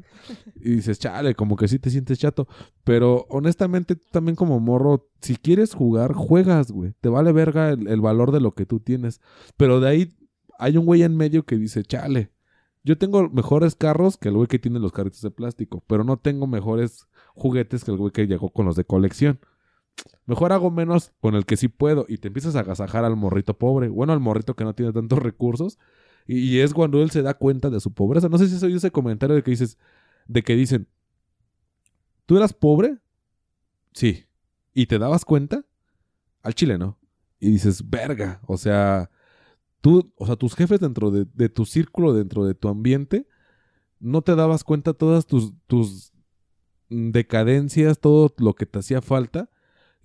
[0.56, 2.48] Y dices, chale, como que sí te sientes chato.
[2.82, 6.94] Pero honestamente, tú también como morro, si quieres jugar, juegas, güey.
[7.00, 9.20] Te vale verga el, el valor de lo que tú tienes.
[9.56, 10.16] Pero de ahí
[10.58, 12.32] hay un güey en medio que dice, chale,
[12.82, 15.84] yo tengo mejores carros que el güey que tiene los carritos de plástico.
[15.86, 19.38] Pero no tengo mejores juguetes que el güey que llegó con los de colección.
[20.26, 22.04] Mejor hago menos con el que sí puedo.
[22.08, 23.88] Y te empiezas a agasajar al morrito pobre.
[23.88, 25.78] Bueno, al morrito que no tiene tantos recursos.
[26.26, 28.28] Y, es cuando él se da cuenta de su pobreza.
[28.28, 29.78] No sé si has oído ese comentario de que dices,
[30.26, 30.86] de que dicen,
[32.26, 32.98] ¿tú eras pobre?
[33.94, 34.26] Sí.
[34.74, 35.64] ¿Y te dabas cuenta?
[36.42, 36.98] Al chile, ¿no?
[37.40, 38.42] Y dices, verga.
[38.46, 39.10] O sea,
[39.80, 43.26] tú, o sea, tus jefes dentro de, de tu círculo, dentro de tu ambiente,
[43.98, 46.12] no te dabas cuenta todas tus, tus
[46.90, 49.50] decadencias, todo lo que te hacía falta.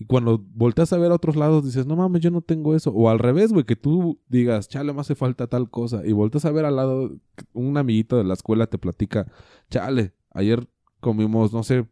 [0.04, 2.92] Y cuando volteas a ver a otros lados, dices, no mames, yo no tengo eso.
[2.92, 6.06] O al revés, güey, que tú digas, chale, me hace falta tal cosa.
[6.06, 7.16] Y volteas a ver al lado,
[7.54, 9.32] un amiguito de la escuela te platica,
[9.70, 10.68] chale, ayer
[11.00, 11.88] comimos, no sé,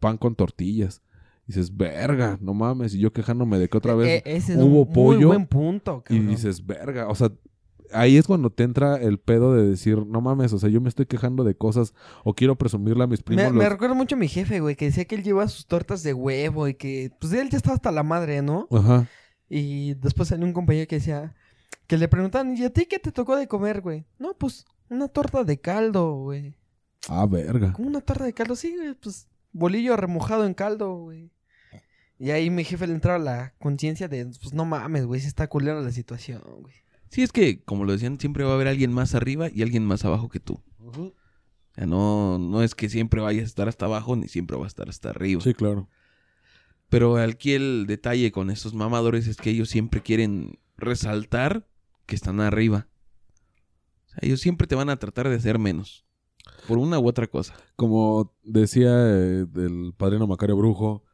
[0.00, 1.00] pan con tortillas.
[1.46, 2.92] Dices, verga, no mames.
[2.92, 6.02] Y yo quejándome de que otra vez ese es hubo un pollo muy buen punto,
[6.08, 7.30] y dices, verga, o sea,
[7.92, 10.88] ahí es cuando te entra el pedo de decir, no mames, o sea, yo me
[10.88, 11.94] estoy quejando de cosas
[12.24, 13.44] o quiero presumirle a mis primos.
[13.44, 15.66] Me, me los- recuerda mucho a mi jefe, güey, que decía que él lleva sus
[15.66, 18.66] tortas de huevo y que, pues él ya estaba hasta la madre, ¿no?
[18.70, 19.08] Ajá.
[19.48, 21.34] Y después salió un compañero que decía,
[21.86, 24.06] que le preguntaban, ¿y a ti qué te tocó de comer, güey?
[24.18, 26.56] No, pues una torta de caldo, güey.
[27.08, 27.72] Ah, verga.
[27.74, 28.56] ¿Cómo una torta de caldo?
[28.56, 31.30] Sí, güey, pues bolillo remojado en caldo, güey.
[32.18, 35.46] Y ahí mi jefe le entraba la conciencia de, pues no mames, güey, se está
[35.48, 36.74] culera la situación, güey.
[37.14, 39.86] Sí, es que, como lo decían, siempre va a haber alguien más arriba y alguien
[39.86, 40.60] más abajo que tú.
[40.80, 41.12] O
[41.72, 44.66] sea, no, no es que siempre vayas a estar hasta abajo ni siempre va a
[44.66, 45.40] estar hasta arriba.
[45.40, 45.88] Sí, claro.
[46.88, 51.68] Pero aquí el detalle con estos mamadores es que ellos siempre quieren resaltar
[52.06, 52.88] que están arriba.
[54.06, 56.04] O sea, ellos siempre te van a tratar de hacer menos.
[56.66, 57.54] Por una u otra cosa.
[57.76, 61.04] Como decía eh, el padrino Macario Brujo,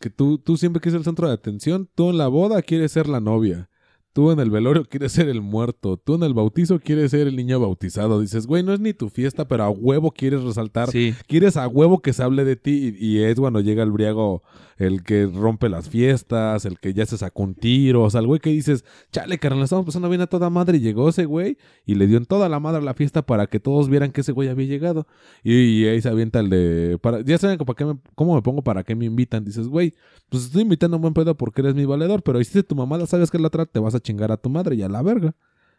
[0.00, 2.92] que tú, tú siempre quieres ser el centro de atención, tú en la boda quieres
[2.92, 3.69] ser la novia.
[4.12, 5.96] Tú en el velorio quieres ser el muerto.
[5.96, 8.20] Tú en el bautizo quieres ser el niño bautizado.
[8.20, 10.90] Dices, güey, no es ni tu fiesta, pero a huevo quieres resaltar.
[10.90, 11.14] Sí.
[11.28, 12.96] Quieres a huevo que se hable de ti.
[12.98, 14.42] Y, y es cuando llega el briago,
[14.78, 18.02] el que rompe las fiestas, el que ya se sacó un tiro.
[18.02, 20.78] O sea, el güey que dices, chale, carnal, estamos pasando bien a toda madre.
[20.78, 23.46] Y llegó ese güey y le dio en toda la madre a la fiesta para
[23.46, 25.06] que todos vieran que ese güey había llegado.
[25.44, 26.98] Y, y ahí se avienta el de.
[27.00, 29.44] Para, ya saben para qué me- cómo me pongo para qué me invitan.
[29.44, 29.94] Dices, güey,
[30.30, 32.22] pues estoy invitando a un buen pedo porque eres mi valedor.
[32.24, 34.76] Pero hiciste tu mamada, sabes que la otra te vas a chingar a tu madre
[34.76, 35.34] y a la verga.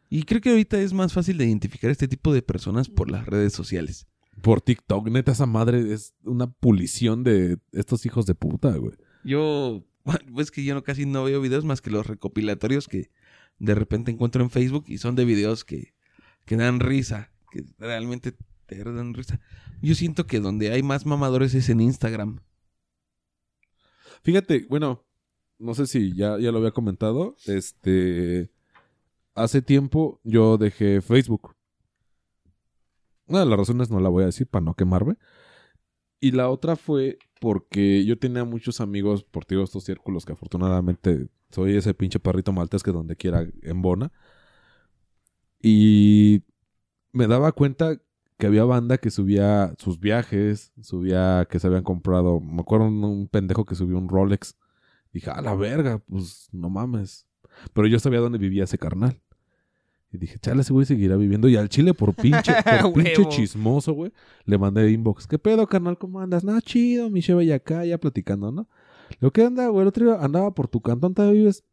[0.10, 3.26] Y creo que ahorita es más fácil de identificar este tipo de personas por las
[3.26, 4.08] redes sociales.
[4.42, 8.94] Por TikTok, neta, esa madre es una pulición de estos hijos de puta, güey.
[9.24, 9.86] Yo,
[10.34, 13.10] pues que yo no, casi no veo videos más que los recopilatorios que
[13.60, 15.94] de repente encuentro en Facebook y son de videos que,
[16.46, 18.34] que dan risa, que realmente
[18.66, 19.40] te dan risa.
[19.82, 22.42] Yo siento que donde hay más mamadores es en Instagram.
[24.24, 25.06] Fíjate, bueno,
[25.62, 27.36] no sé si ya, ya lo había comentado.
[27.46, 28.50] Este.
[29.34, 31.56] Hace tiempo yo dejé Facebook.
[33.28, 35.18] Una de las razones no la voy a decir para no quemarme.
[36.20, 41.30] Y la otra fue porque yo tenía muchos amigos por todos estos círculos que afortunadamente
[41.50, 44.12] soy ese pinche perrito maltés que donde quiera embona.
[45.62, 46.44] Y
[47.14, 47.98] me daba cuenta
[48.38, 52.40] que había banda que subía sus viajes, subía que se habían comprado.
[52.40, 54.58] Me acuerdo un pendejo que subió un Rolex.
[55.14, 57.28] Dije, a la verga, pues no mames.
[57.74, 59.20] Pero yo sabía dónde vivía ese carnal.
[60.14, 61.48] Y dije, chale, ese güey seguirá viviendo.
[61.48, 64.12] Y al chile, por pinche, por pinche chismoso, güey,
[64.46, 65.28] le mandé inbox.
[65.28, 65.98] ¿Qué pedo, carnal?
[65.98, 66.44] ¿Cómo andas?
[66.44, 68.68] No, chido, mi cheva y acá, ya platicando, ¿no?
[69.20, 71.64] Lo que anda, güey, el otro día andaba por tu cantón, ¿todavía vives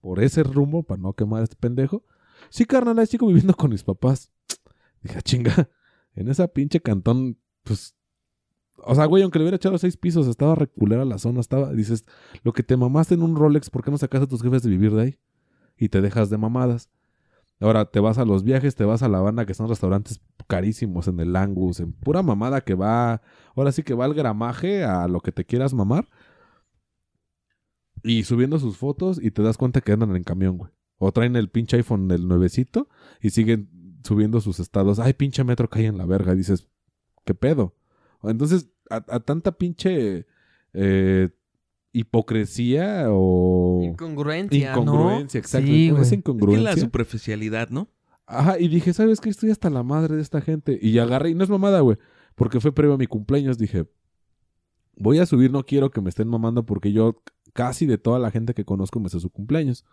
[0.00, 2.04] por ese rumbo para no quemar a este pendejo?
[2.50, 4.32] Sí, carnal, ahí sigo viviendo con mis papás.
[5.02, 5.68] Dije, "Ah, chinga,
[6.14, 7.94] en esa pinche cantón, pues.
[8.84, 11.72] O sea, güey, aunque le hubiera echado seis pisos, estaba reculera la zona, estaba.
[11.72, 12.04] Dices,
[12.42, 14.70] lo que te mamaste en un Rolex, ¿por qué no sacas a tus jefes de
[14.70, 15.18] vivir de ahí?
[15.76, 16.90] Y te dejas de mamadas.
[17.60, 21.06] Ahora te vas a los viajes, te vas a la banda que son restaurantes carísimos
[21.06, 23.22] en el Angus, en pura mamada que va.
[23.54, 26.08] Ahora sí que va al gramaje a lo que te quieras mamar.
[28.02, 30.72] Y subiendo sus fotos y te das cuenta que andan en camión, güey.
[30.98, 32.88] O traen el pinche iPhone del nuevecito
[33.20, 34.98] y siguen subiendo sus estados.
[34.98, 36.32] Ay, pinche metro cae en la verga.
[36.32, 36.68] Y dices,
[37.24, 37.76] ¿qué pedo?
[38.24, 40.26] Entonces, a, a tanta pinche
[40.72, 41.28] eh,
[41.92, 45.44] hipocresía o Incongruencia, incongruencia, ¿no?
[45.44, 45.66] exacto.
[45.66, 46.02] Sí, Esa güey.
[46.02, 46.70] Es que incongruencia.
[46.70, 47.88] la superficialidad, ¿no?
[48.26, 49.28] Ajá, y dije, ¿sabes qué?
[49.28, 50.78] Estoy hasta la madre de esta gente.
[50.80, 51.98] Y agarré, y no es mamada, güey,
[52.34, 53.58] porque fue previo a mi cumpleaños.
[53.58, 53.86] Dije,
[54.96, 58.30] voy a subir, no quiero que me estén mamando porque yo casi de toda la
[58.30, 59.84] gente que conozco me sé su cumpleaños.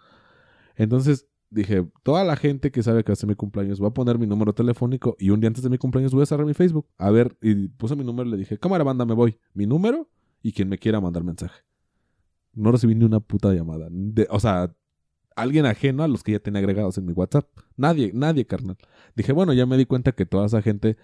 [0.76, 4.28] Entonces dije, toda la gente que sabe que hace mi cumpleaños, voy a poner mi
[4.28, 6.88] número telefónico y un día antes de mi cumpleaños voy a cerrar mi Facebook.
[6.98, 9.38] A ver, y puse mi número y le dije, cámara banda, me voy.
[9.54, 10.10] Mi número
[10.42, 11.62] y quien me quiera mandar mensaje.
[12.54, 13.88] No recibí ni una puta llamada.
[13.92, 14.76] De- o sea,
[15.36, 17.48] alguien ajeno a los que ya tenía agregados en mi WhatsApp.
[17.78, 18.78] Nadie, nadie, carnal.
[19.16, 20.98] Dije, bueno, ya me di cuenta que toda esa gente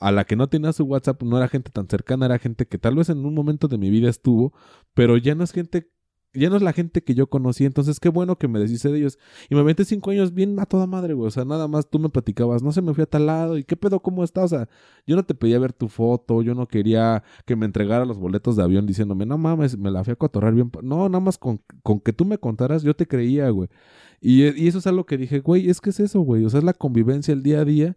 [0.00, 2.78] a la que no tenía su WhatsApp no era gente tan cercana, era gente que
[2.78, 4.52] tal vez en un momento de mi vida estuvo,
[4.94, 5.90] pero ya no es gente,
[6.38, 7.64] ya no es la gente que yo conocí.
[7.64, 9.18] Entonces, qué bueno que me deshice de ellos.
[9.48, 11.28] Y me aventé cinco años bien a toda madre, güey.
[11.28, 13.64] O sea, nada más tú me platicabas, no se me fui a tal lado, y
[13.64, 14.52] qué pedo, cómo estás.
[14.52, 14.68] O sea,
[15.06, 18.56] yo no te pedía ver tu foto, yo no quería que me entregara los boletos
[18.56, 20.70] de avión diciéndome, no mames, me la fui a cotorrar bien.
[20.70, 20.80] pa-".
[20.82, 23.68] No, nada más con, con que tú me contaras, yo te creía, güey.
[24.20, 26.44] Y, y eso es algo que dije, güey, es que es eso, güey.
[26.44, 27.96] O sea, es la convivencia el día a día.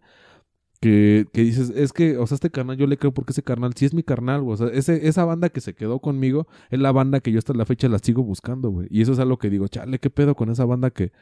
[0.82, 3.72] Que, que dices, es que, o sea, este carnal yo le creo porque ese carnal
[3.76, 4.54] sí es mi carnal, güey.
[4.54, 7.54] O sea, ese, esa banda que se quedó conmigo es la banda que yo hasta
[7.54, 8.88] la fecha la sigo buscando, güey.
[8.90, 11.12] Y eso es algo que digo, chale, qué pedo con esa banda que,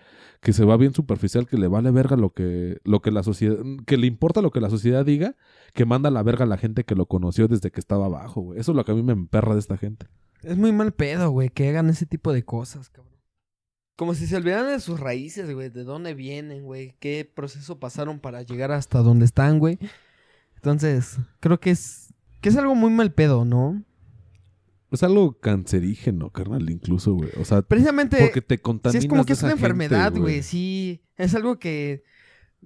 [0.41, 3.59] que se va bien superficial, que le vale verga lo que, lo que la sociedad,
[3.85, 5.37] que le importa lo que la sociedad diga,
[5.75, 8.59] que manda la verga a la gente que lo conoció desde que estaba abajo, güey.
[8.59, 10.07] Eso es lo que a mí me emperra de esta gente.
[10.43, 13.10] Es muy mal pedo, güey, que hagan ese tipo de cosas, cabrón.
[14.01, 18.19] Como si se olvidaran de sus raíces, güey, de dónde vienen, güey, qué proceso pasaron
[18.19, 19.79] para llegar hasta donde están, güey.
[20.55, 23.85] Entonces, creo que es que es algo muy mal pedo, ¿no?
[24.91, 27.29] Es algo cancerígeno, carnal, incluso, güey.
[27.39, 30.43] O sea, Precisamente porque te sí contaminas es como que es una gente, enfermedad, güey,
[30.43, 32.03] sí, es algo que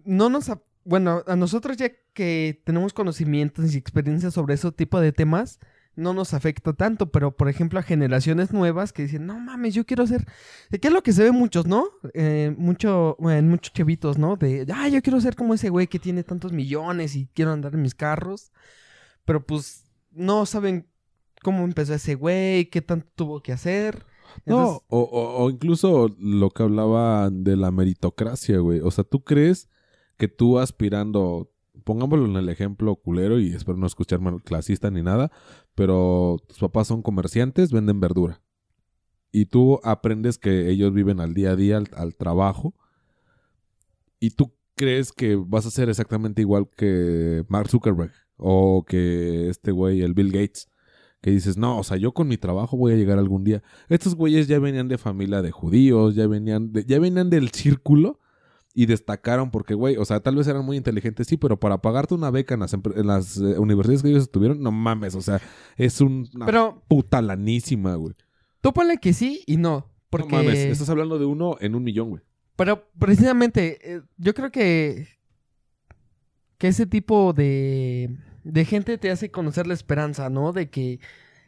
[0.04, 0.52] no nos
[0.84, 5.58] bueno, a nosotros ya que tenemos conocimientos y experiencias sobre ese tipo de temas,
[5.96, 9.84] no nos afecta tanto, pero por ejemplo a generaciones nuevas que dicen, no mames, yo
[9.86, 10.26] quiero ser,
[10.70, 11.86] ¿qué es lo que se ve muchos, no?
[12.14, 14.36] Eh, mucho, en muchos chavitos, ¿no?
[14.36, 17.74] De, ah, yo quiero ser como ese güey que tiene tantos millones y quiero andar
[17.74, 18.50] en mis carros,
[19.24, 20.86] pero pues no saben
[21.42, 24.04] cómo empezó ese güey, qué tanto tuvo que hacer.
[24.46, 28.80] No, o, o- o incluso lo que hablaba de la meritocracia, güey.
[28.80, 29.68] O sea, ¿tú crees
[30.16, 31.52] que tú aspirando,
[31.84, 35.30] pongámoslo en el ejemplo culero y espero no escucharme clasista ni nada,
[35.74, 38.42] pero tus papás son comerciantes, venden verdura.
[39.32, 42.74] y tú aprendes que ellos viven al día a día, al, trabajo,
[44.20, 49.72] y tú crees que vas a ser exactamente igual que Mark Zuckerberg o que este
[49.72, 50.68] güey, el Bill Gates,
[51.20, 53.62] que dices, no, o sea, yo con mi trabajo voy a llegar algún día.
[53.88, 58.20] Estos güeyes ya venían de familia de judíos, ya venían, ya venían del círculo
[58.76, 62.14] y destacaron porque, güey, o sea, tal vez eran muy inteligentes, sí, pero para pagarte
[62.14, 65.40] una beca en las, en las eh, universidades que ellos estuvieron, no mames, o sea,
[65.76, 68.14] es un- una Pero puta lanísima, güey.
[68.60, 69.90] tú ponle que sí y no.
[70.10, 70.28] Porque...
[70.36, 72.22] No mames, estás hablando de uno en un millón, güey.
[72.56, 75.06] Pero precisamente, eh, yo creo que,
[76.58, 80.52] que ese tipo de, de gente te hace conocer la esperanza, ¿no?
[80.52, 81.00] De que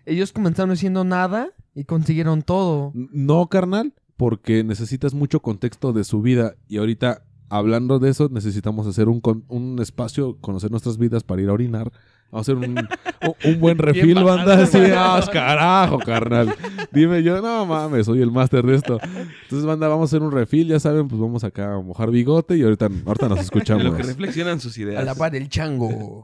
[0.04, 2.92] ellos comenzaron haciendo nada y consiguieron todo.
[2.94, 6.55] No, carnal, porque necesitas mucho contexto de su vida.
[6.68, 11.42] Y ahorita, hablando de eso, necesitamos hacer un, con- un espacio, conocer nuestras vidas para
[11.42, 11.92] ir a orinar.
[12.33, 14.62] Vamos a hacer un, un- un buen refil, banda.
[14.62, 16.55] Así, ah, carajo, carnal.
[16.92, 18.98] Dime yo, no mames, soy el máster de esto.
[19.42, 22.57] Entonces, banda, vamos a hacer un refil, ya saben, pues vamos acá a mojar bigote
[22.57, 23.85] y ahorita, ahorita nos En escuchamos.
[23.85, 25.00] lo que reflexionan sus ideas.
[25.02, 26.22] A la par del chango.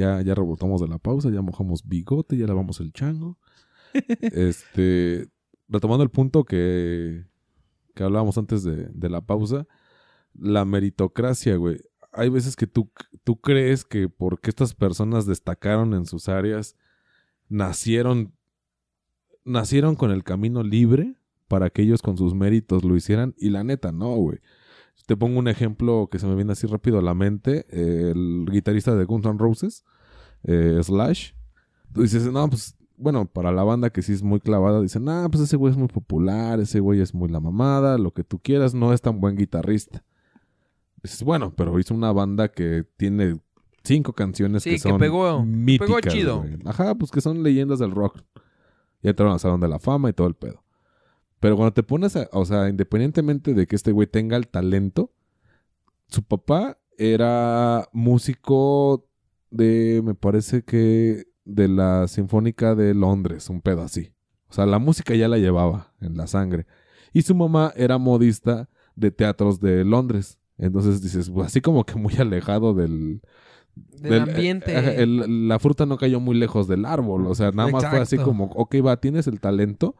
[0.00, 3.38] Ya, ya rebotamos de la pausa, ya mojamos bigote, ya lavamos el chango.
[4.20, 5.28] este,
[5.68, 7.26] retomando el punto que,
[7.94, 9.66] que hablábamos antes de, de la pausa,
[10.34, 11.80] la meritocracia, güey.
[12.12, 12.90] Hay veces que tú,
[13.22, 16.76] tú crees que porque estas personas destacaron en sus áreas,
[17.48, 18.32] nacieron,
[19.44, 21.14] nacieron con el camino libre
[21.46, 23.34] para que ellos con sus méritos lo hicieran.
[23.36, 24.38] Y la neta, no, güey.
[25.06, 27.66] Te pongo un ejemplo que se me viene así rápido a la mente.
[27.70, 29.84] eh, el guitarrista de Guns N' Roses,
[30.44, 31.32] eh, Slash.
[31.92, 35.26] Tú dices, no, pues, bueno, para la banda que sí es muy clavada, dicen, ah,
[35.30, 38.38] pues ese güey es muy popular, ese güey es muy la mamada, lo que tú
[38.38, 40.04] quieras, no es tan buen guitarrista.
[41.02, 43.40] Dices, bueno, pero hizo una banda que tiene
[43.82, 46.38] cinco canciones Sí, que que son pegó- míticas, pegó chido.
[46.42, 46.58] güey.
[46.66, 48.20] Ajá, pues que son leyendas del rock.
[49.02, 50.62] Ya entraron al Salón de la Fama y todo el pedo.
[51.40, 55.12] Pero cuando te pones a, o sea, independientemente de que este güey tenga el talento,
[56.08, 59.06] su papá era músico
[59.50, 64.12] de, me parece que de la Sinfónica de Londres, un pedo así.
[64.48, 66.66] O sea, la música ya la llevaba en la sangre.
[67.12, 70.38] Y su mamá era modista de teatros de Londres.
[70.58, 73.22] Entonces dices, pues, así como que muy alejado del,
[73.74, 74.72] Del, del- ambiente.
[74.76, 77.26] eh, el- la fruta no cayó muy lejos del árbol.
[77.26, 79.96] O sea, nada más fue así como, ok, va, tienes el talento,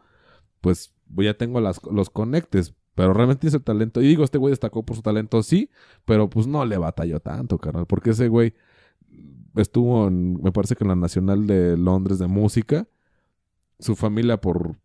[0.60, 2.74] pues pues, ya tengo las, los conectes.
[2.94, 4.02] Pero realmente tienes el talento.
[4.02, 5.70] Y digo, este güey destacó por su talento, sí,
[6.04, 7.86] pero pues no le batalló tanto, carnal.
[7.86, 8.54] Porque ese güey
[9.56, 12.88] estuvo en, me parece que en la Nacional de Londres de Música.
[13.78, 14.76] Su familia por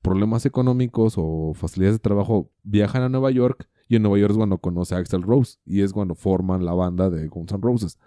[0.00, 4.36] problemas económicos o facilidades de trabajo viajan a Nueva York y en Nueva York es
[4.36, 7.98] cuando conoce a Axel Rose y es cuando forman la banda de Guns N' Roses.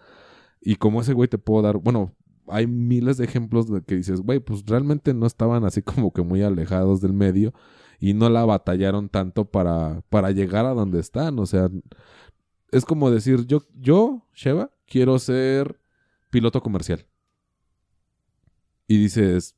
[0.59, 2.13] Y como ese güey te puedo dar, bueno,
[2.47, 6.21] hay miles de ejemplos de que dices, güey, pues realmente no estaban así como que
[6.21, 7.53] muy alejados del medio
[7.99, 11.39] y no la batallaron tanto para, para llegar a donde están.
[11.39, 11.69] O sea,
[12.71, 15.79] es como decir, yo, yo, Sheva, quiero ser
[16.29, 17.05] piloto comercial.
[18.87, 19.55] Y dices,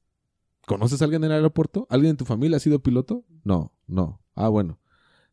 [0.65, 1.87] ¿conoces a alguien en el aeropuerto?
[1.89, 3.25] ¿Alguien en tu familia ha sido piloto?
[3.43, 4.21] No, no.
[4.35, 4.79] Ah, bueno.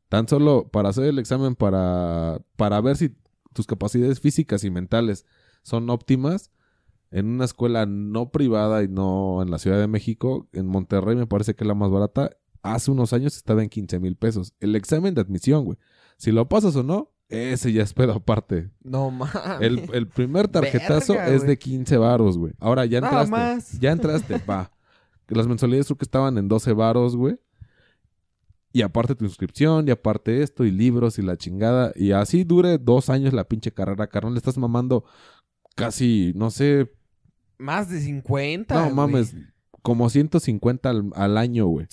[0.09, 3.15] Tan solo para hacer el examen para, para ver si
[3.53, 5.27] tus capacidades físicas y mentales
[5.63, 6.51] son óptimas
[7.15, 11.29] en una escuela no privada y no en la Ciudad de México, en Monterrey me
[11.29, 12.31] parece que es la más barata,
[12.63, 14.53] hace unos años estaba en 15 mil pesos.
[14.59, 15.79] El examen de admisión, güey.
[16.17, 18.71] Si lo pasas o no, ese ya es pedo aparte.
[18.83, 19.33] No mames.
[19.61, 21.49] El, el primer tarjetazo Verga, es güey.
[21.51, 22.53] de 15 varos, güey.
[22.59, 23.31] Ahora ya Nada entraste.
[23.31, 23.81] más.
[23.81, 24.73] Ya entraste, va.
[25.29, 27.39] Las mensualidades creo que estaban en 12 varos, güey.
[28.73, 31.93] Y aparte tu inscripción, y aparte esto, y libros, y la chingada.
[31.95, 34.33] Y así dure dos años la pinche carrera, carnal.
[34.35, 35.05] Le estás mamando
[35.77, 36.93] casi, no sé,
[37.59, 38.75] Más de 50.
[38.75, 38.95] no güey.
[38.95, 39.37] mames,
[39.83, 41.87] como 150 al, al año, güey.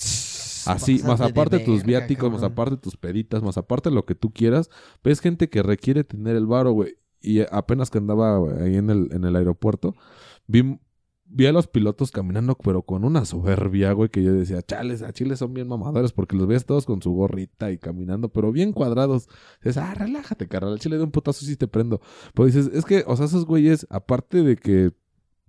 [0.66, 4.14] Así, más de aparte tus verga, viáticos, más aparte tus peditas, más aparte lo que
[4.14, 4.70] tú quieras.
[5.02, 6.96] Ves gente que requiere tener el varo, güey.
[7.20, 9.94] Y apenas que andaba güey, ahí en el, en el aeropuerto,
[10.46, 10.78] vi,
[11.24, 15.12] vi a los pilotos caminando, pero con una soberbia, güey, que yo decía, chales, a
[15.12, 18.72] Chile son bien mamadores, porque los ves todos con su gorrita y caminando, pero bien
[18.72, 19.28] cuadrados.
[19.62, 22.00] Dices, ah, relájate, carnal, al Chile de un putazo sí te prendo.
[22.34, 24.92] Pero dices, es que, o sea, esos güeyes, aparte de que,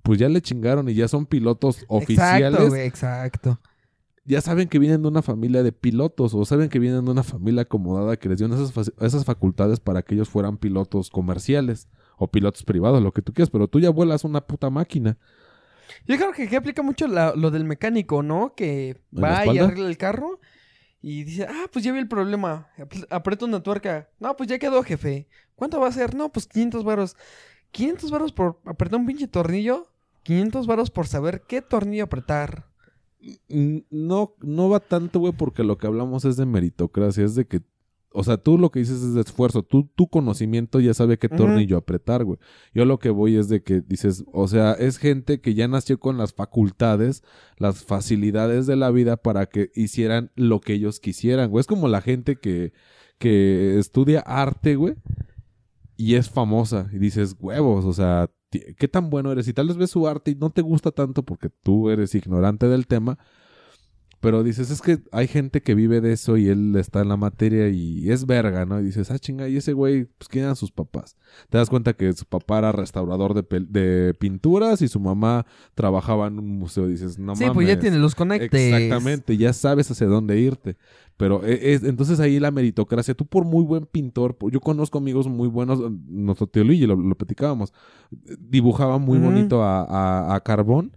[0.03, 2.51] pues ya le chingaron y ya son pilotos oficiales.
[2.53, 3.59] Exacto, güey, exacto.
[4.25, 7.23] ya saben que vienen de una familia de pilotos o saben que vienen de una
[7.23, 11.87] familia acomodada que les dio esas, fa- esas facultades para que ellos fueran pilotos comerciales
[12.17, 15.17] o pilotos privados, lo que tú quieras, pero tú ya vuelas una puta máquina.
[16.07, 18.53] Yo creo que aquí aplica mucho la- lo del mecánico, ¿no?
[18.55, 20.39] Que ¿En la va y arregla el carro
[21.01, 22.69] y dice, ah, pues ya vi el problema.
[22.77, 24.09] Ap- Aprieta una tuerca.
[24.19, 25.27] No, pues ya quedó, jefe.
[25.55, 26.15] ¿Cuánto va a ser?
[26.15, 27.15] No, pues 500 varos.
[27.71, 29.87] 500 varos por apretar un pinche tornillo.
[30.23, 32.65] 500 varos por saber qué tornillo apretar.
[33.89, 37.61] No, no va tanto, güey, porque lo que hablamos es de meritocracia, es de que,
[38.11, 41.29] o sea, tú lo que dices es de esfuerzo, tú, tu conocimiento ya sabe qué
[41.29, 42.37] tornillo apretar, güey.
[42.73, 45.99] Yo lo que voy es de que dices, o sea, es gente que ya nació
[45.99, 47.23] con las facultades,
[47.57, 51.61] las facilidades de la vida para que hicieran lo que ellos quisieran, güey.
[51.61, 52.73] Es como la gente que,
[53.19, 54.95] que estudia arte, güey,
[55.95, 58.29] y es famosa, y dices, huevos, o sea,
[58.59, 59.47] ¿qué tan bueno eres?
[59.47, 62.67] Y tal vez ves su arte y no te gusta tanto porque tú eres ignorante
[62.67, 63.17] del tema,
[64.23, 67.17] pero dices, es que hay gente que vive de eso y él está en la
[67.17, 68.79] materia y es verga, ¿no?
[68.79, 71.17] Y dices, ah, chinga, y ese güey, pues, ¿quién eran sus papás?
[71.49, 75.45] Te das cuenta que su papá era restaurador de, de pinturas y su mamá
[75.75, 76.87] trabajaba en un museo.
[76.87, 77.53] Dices, no sí, mames.
[77.53, 78.49] pues ya tiene los conectes.
[78.73, 80.77] Exactamente, ya sabes hacia dónde irte.
[81.17, 84.97] Pero e- es, entonces ahí la meritocracia, tú por muy buen pintor, por- yo conozco
[84.99, 87.71] amigos muy buenos, nuestro tío Luigi, lo, lo platicábamos,
[88.39, 90.95] dibujaba muy bonito a, a- a carbón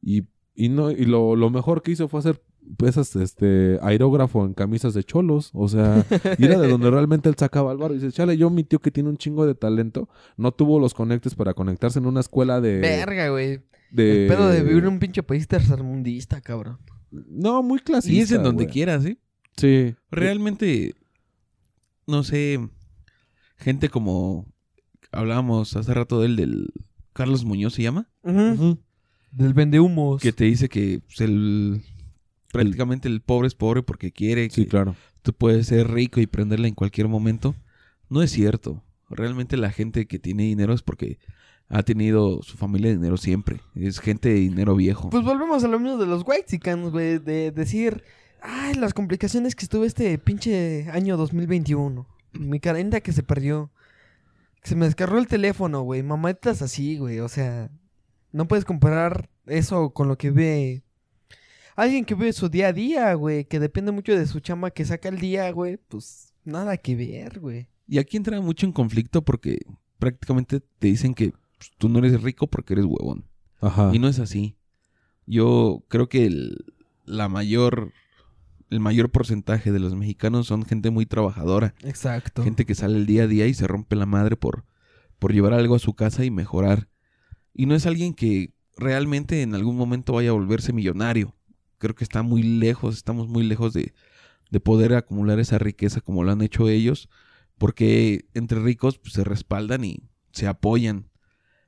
[0.00, 0.24] y,
[0.54, 2.40] y no y lo, lo mejor que hizo fue hacer
[2.76, 6.04] pesas, este, aerógrafo en camisas de cholos, o sea,
[6.38, 7.94] y era de donde realmente él sacaba el barro.
[7.94, 10.94] Y dice, chale, yo mi tío que tiene un chingo de talento, no tuvo los
[10.94, 12.78] conectes para conectarse en una escuela de...
[12.78, 13.60] Verga, güey.
[13.90, 16.78] de El pedo de vivir en un pinche país tercermundista, cabrón.
[17.10, 18.16] No, muy clasista.
[18.16, 18.72] Y es en donde güey.
[18.72, 19.18] quieras, ¿eh?
[19.56, 19.94] Sí.
[20.10, 20.94] Realmente,
[22.06, 22.60] no sé,
[23.56, 24.46] gente como
[25.10, 26.72] hablábamos hace rato del del
[27.14, 28.78] Carlos Muñoz se llama, Ujú.
[29.32, 30.22] Del vendehumos.
[30.22, 31.82] que te dice que pues, el
[32.52, 34.96] prácticamente el pobre es pobre porque quiere, Sí, que claro.
[35.22, 37.54] tú puedes ser rico y prenderla en cualquier momento.
[38.08, 38.82] No es cierto.
[39.10, 41.18] Realmente la gente que tiene dinero es porque
[41.68, 43.60] ha tenido su familia de dinero siempre.
[43.74, 45.10] Es gente de dinero viejo.
[45.10, 47.18] Pues volvemos a lo mismo de los Whitexicans, güey.
[47.18, 48.02] De decir,
[48.42, 52.06] ay, las complicaciones que estuve este pinche año 2021.
[52.32, 53.70] Mi carenta que se perdió.
[54.62, 56.02] Se me descargó el teléfono, güey.
[56.02, 57.20] Mamadas así, güey.
[57.20, 57.70] O sea,
[58.32, 60.82] no puedes comparar eso con lo que ve
[61.78, 63.44] alguien que vive su día a día, güey.
[63.44, 65.78] Que depende mucho de su chamba que saca el día, güey.
[65.88, 67.68] Pues nada que ver, güey.
[67.86, 69.60] Y aquí entra mucho en conflicto porque
[69.98, 73.24] prácticamente te dicen que pues, tú no eres rico porque eres huevón.
[73.60, 73.90] Ajá.
[73.94, 74.56] Y no es así.
[75.26, 76.64] Yo creo que el,
[77.04, 77.92] la mayor,
[78.70, 81.74] el mayor porcentaje de los mexicanos son gente muy trabajadora.
[81.84, 82.42] Exacto.
[82.42, 84.64] Gente que sale el día a día y se rompe la madre por,
[85.18, 86.88] por llevar algo a su casa y mejorar.
[87.54, 91.34] Y no es alguien que realmente en algún momento vaya a volverse millonario.
[91.78, 93.92] Creo que está muy lejos, estamos muy lejos de,
[94.50, 97.08] de poder acumular esa riqueza como lo han hecho ellos,
[97.58, 100.02] porque entre ricos pues, se respaldan y
[100.32, 101.08] se apoyan.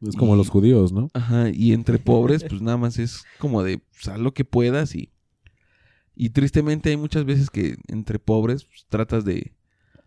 [0.03, 1.09] Es como y- los judíos, ¿no?
[1.13, 4.95] Ajá, y entre pobres, pues nada más es como de, pues, haz lo que puedas
[4.95, 5.11] y...
[6.15, 9.55] Y tristemente hay muchas veces que entre pobres pues, tratas de,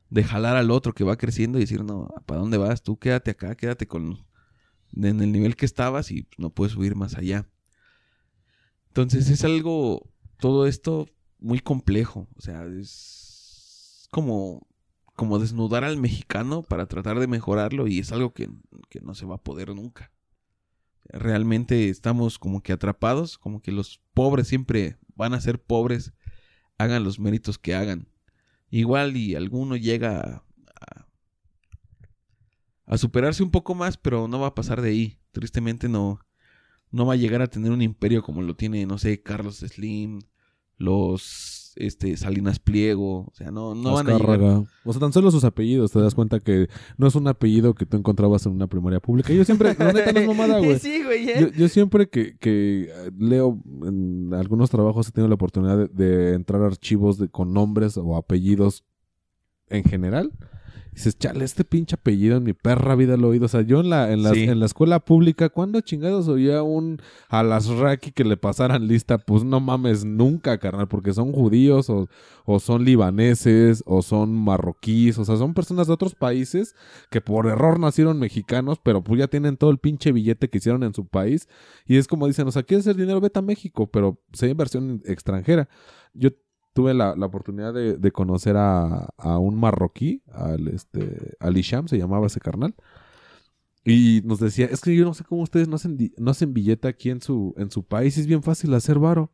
[0.10, 2.84] de jalar al otro que va creciendo y decir, no, ¿para dónde vas?
[2.84, 4.20] Tú quédate acá, quédate con
[4.96, 7.48] en el nivel que estabas y pues, no puedes subir más allá.
[8.94, 12.28] Entonces es algo, todo esto muy complejo.
[12.36, 14.68] O sea, es como,
[15.16, 18.52] como desnudar al mexicano para tratar de mejorarlo y es algo que,
[18.92, 20.12] que no se va a poder nunca.
[21.06, 26.14] Realmente estamos como que atrapados, como que los pobres siempre van a ser pobres,
[26.78, 28.08] hagan los méritos que hagan.
[28.70, 30.44] Igual y alguno llega a,
[30.80, 31.08] a,
[32.86, 35.20] a superarse un poco más, pero no va a pasar de ahí.
[35.32, 36.20] Tristemente no,
[36.94, 40.20] no va a llegar a tener un imperio como lo tiene, no sé, Carlos Slim,
[40.78, 44.64] los este Salinas Pliego, o sea, no, no van a llegar.
[44.84, 47.88] O sea, tan solo sus apellidos, te das cuenta que no es un apellido que
[47.88, 49.34] tú encontrabas en una primaria pública.
[49.34, 50.78] Yo siempre, la neta no es mamada, güey.
[50.78, 51.38] Sí, güey, ¿eh?
[51.42, 55.88] Yo, yo siempre que, que eh, leo en algunos trabajos he tenido la oportunidad de,
[55.88, 58.84] de entrar a archivos de, con nombres o apellidos
[59.70, 60.32] en general.
[60.94, 63.46] Dices, chale, este pinche apellido en mi perra vida lo he oído.
[63.46, 64.44] O sea, yo en la, en la, Sí.
[64.44, 69.18] en la escuela pública, ¿cuándo chingados oía un Alasraki que le pasaran lista?
[69.18, 72.08] Pues no mames, nunca, carnal, porque son judíos o,
[72.46, 75.18] o son libaneses o son marroquíes.
[75.18, 76.76] O sea, son personas de otros países
[77.10, 80.84] que por error nacieron mexicanos, pero pues ya tienen todo el pinche billete que hicieron
[80.84, 81.48] en su país.
[81.88, 85.02] Y es como dicen, o sea, quieres hacer dinero, vete a México, pero sea inversión
[85.06, 85.68] extranjera.
[86.14, 86.30] Yo
[86.74, 91.88] tuve la, la oportunidad de, de conocer a, a un marroquí, al este, al Isham,
[91.88, 92.76] se llamaba ese carnal.
[93.86, 96.88] Y nos decía, es que yo no sé cómo ustedes no hacen, no hacen billete
[96.88, 99.32] aquí en su, en su país, es bien fácil hacer varo.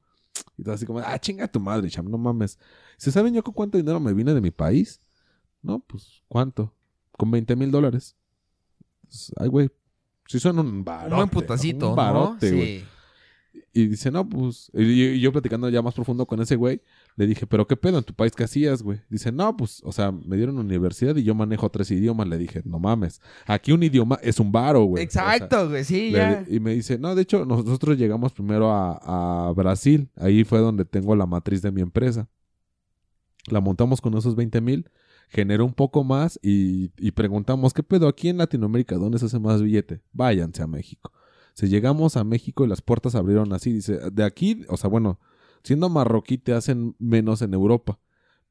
[0.57, 2.57] Y todo así como, ah, chinga tu madre, cham, no mames.
[2.97, 5.01] ¿Se saben yo con cuánto dinero me vine de mi país?
[5.61, 6.73] No, pues, ¿cuánto?
[7.11, 8.15] Con 20 mil dólares.
[9.03, 9.69] Pues, Ay, güey.
[10.27, 11.13] Sí son un barote.
[11.13, 11.95] Un buen putacito, un
[12.39, 12.85] güey.
[13.81, 14.71] Y dice, no, pues.
[14.73, 16.81] Y yo, platicando ya más profundo con ese güey,
[17.15, 18.99] le dije, ¿pero qué pedo en tu país qué hacías, güey?
[19.09, 22.27] Dice, no, pues, o sea, me dieron universidad y yo manejo tres idiomas.
[22.27, 23.21] Le dije, no mames.
[23.45, 25.05] Aquí un idioma es un varo, güey.
[25.05, 26.45] O sea, Exacto, güey, sí, le- ya.
[26.49, 30.09] y me dice, no, de hecho, nosotros llegamos primero a, a Brasil.
[30.15, 32.27] Ahí fue donde tengo la matriz de mi empresa.
[33.47, 34.89] La montamos con esos 20 mil,
[35.29, 38.95] generó un poco más y, y preguntamos, ¿qué pedo aquí en Latinoamérica?
[38.97, 40.01] ¿Dónde se hace más billete?
[40.11, 41.11] Váyanse a México.
[41.59, 45.19] Si llegamos a México y las puertas abrieron así, dice, de aquí, o sea, bueno,
[45.61, 47.99] siendo marroquí te hacen menos en Europa,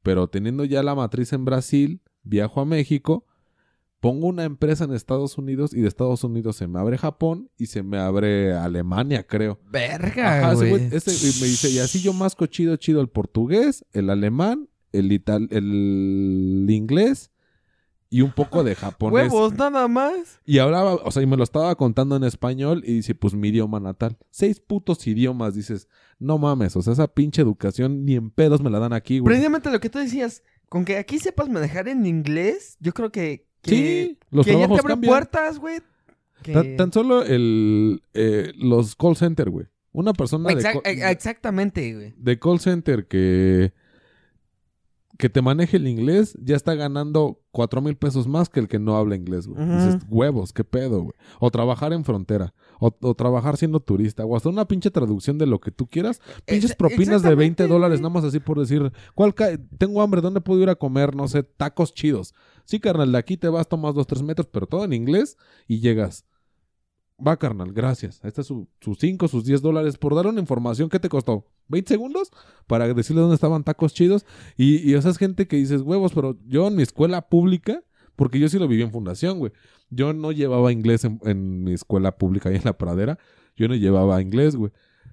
[0.03, 3.25] pero teniendo ya la matriz en Brasil, viajo a México,
[3.99, 7.65] pongo una empresa en Estados Unidos y de Estados Unidos se me abre Japón y
[7.65, 9.59] se me abre Alemania, creo.
[9.71, 10.73] Verga, güey.
[10.73, 16.67] me dice, y así yo masco chido, chido el portugués, el alemán, el, ital el
[16.69, 17.31] inglés
[18.09, 19.31] y un poco de japonés.
[19.31, 20.39] Huevos, nada más.
[20.45, 23.49] Y hablaba, o sea, y me lo estaba contando en español y dice, pues mi
[23.49, 24.17] idioma natal.
[24.31, 25.87] Seis putos idiomas, dices,
[26.17, 29.29] no mames, o sea, esa pinche educación ni en pedos me la dan aquí, güey.
[29.33, 33.45] Precisamente lo que tú decías, con que aquí sepas manejar en inglés, yo creo que,
[33.61, 35.11] que, Sí, los que ya te trabajos abre cambian.
[35.11, 35.79] puertas, güey.
[36.41, 39.65] que- Tan, tan solo el, eh, los call center, güey.
[39.91, 42.13] Una persona de, Exac- co- eh, exactamente, güey.
[42.17, 43.73] de call center que,
[45.19, 48.79] que te maneje el inglés ya está ganando cuatro mil pesos más que el que
[48.79, 49.61] no habla inglés, güey.
[49.75, 51.13] Dices, huevos, qué pedo, güey.
[51.41, 52.53] O trabajar en frontera.
[52.79, 54.25] O, o trabajar siendo turista.
[54.25, 56.21] O hasta una pinche traducción de lo que tú quieras.
[56.45, 59.35] Pinches Ex- propinas de 20 exactamente, dólares, nada más así por decir, ¿cuál
[59.77, 61.13] tengo hambre, ¿dónde puedo ir a comer?
[61.13, 62.33] No sé, tacos chidos.
[62.63, 65.81] Sí, carnal, de aquí te vas, tomas dos, tres metros, pero todo en inglés y
[65.81, 66.23] llegas.
[67.25, 68.21] Va, carnal, gracias.
[68.23, 70.87] Ahí está su- sus 5, sus 10 dólares por dar una información.
[70.87, 71.45] ¿Qué te costó?
[71.69, 72.31] ¿20 segundos?
[72.67, 74.25] Para decirle dónde estaban tacos chidos.
[74.57, 77.81] Y, y esa es gente que dices, huevos, pero yo en mi escuela pública,
[78.15, 79.51] porque yo sí lo viví en fundación, güey.
[79.89, 83.17] Yo no llevaba inglés en, en mi escuela pública ahí en la pradera.
[83.55, 84.71] Yo no llevaba inglés, güey.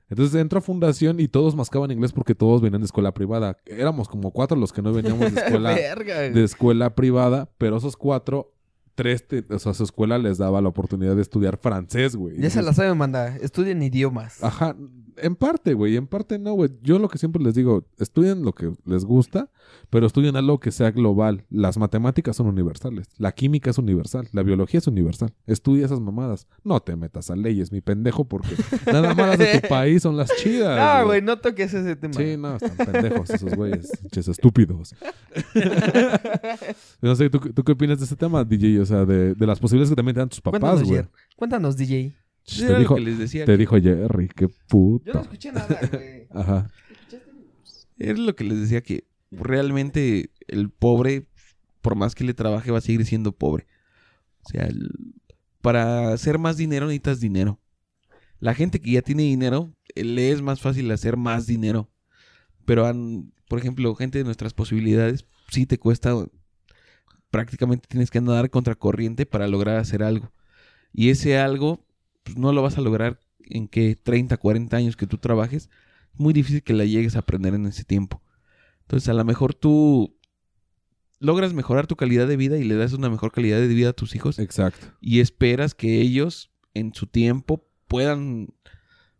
[0.09, 3.59] Entonces entro a fundación y todos mascaban inglés porque todos venían de escuela privada.
[3.67, 8.53] Éramos como cuatro los que no veníamos de escuela, de escuela privada, pero esos cuatro,
[8.95, 12.41] tres, te- o sea, su escuela les daba la oportunidad de estudiar francés, güey.
[12.41, 13.37] Ya se la saben, manda.
[13.39, 14.45] Estudien idiomas.
[14.45, 14.77] Ajá,
[15.19, 16.71] en parte, güey, en parte no, güey.
[16.83, 19.51] Yo lo que siempre les digo, estudien lo que les gusta,
[19.91, 21.45] pero estudien algo que sea global.
[21.51, 25.33] Las matemáticas son universales, la química es universal, la biología es universal.
[25.47, 26.47] Estudia esas mamadas.
[26.65, 28.55] No te metas a leyes, mi pendejo, porque
[28.87, 30.79] nada más de tu país son las chidas.
[30.79, 32.15] No, güey, no toques ese tema.
[32.15, 34.95] Sí, no, están pendejos esos güeyes, pinches estúpidos.
[37.01, 38.81] no sé, ¿tú, tú qué opinas de ese tema, DJ?
[38.81, 41.03] O sea, de, de las posibilidades que también te dan tus papás, Cuéntanos, güey.
[41.37, 42.26] Cuéntanos, DJ.
[42.59, 43.45] Era Te lo dijo, que les decía.
[43.45, 45.21] te que- dijo Jerry, qué Yo no puto.
[45.21, 46.27] escuché nada, güey.
[46.31, 46.71] Ajá.
[47.99, 51.27] Es lo que les decía que realmente el pobre,
[51.81, 53.67] por más que le trabaje, va a seguir siendo pobre.
[54.45, 54.91] O sea, el-
[55.61, 57.59] para hacer más dinero necesitas dinero.
[58.39, 61.91] La gente que ya tiene dinero, eh, le es más fácil hacer más dinero.
[62.65, 62.85] Pero,
[63.49, 66.15] por ejemplo, gente de nuestras posibilidades, sí te cuesta,
[67.31, 70.33] prácticamente tienes que andar contra corriente para lograr hacer algo.
[70.93, 71.85] Y ese algo,
[72.27, 75.71] pues no lo vas a lograr en que 30, 40 años que tú trabajes.
[76.13, 78.21] Es muy difícil que la llegues a aprender en ese tiempo.
[78.83, 80.17] Entonces, a lo mejor tú
[81.21, 83.95] logras mejorar tu calidad de vida y le das una mejor calidad de vida a
[83.95, 84.89] tus hijos Exacto.
[85.01, 88.49] y esperas que ellos en su tiempo puedan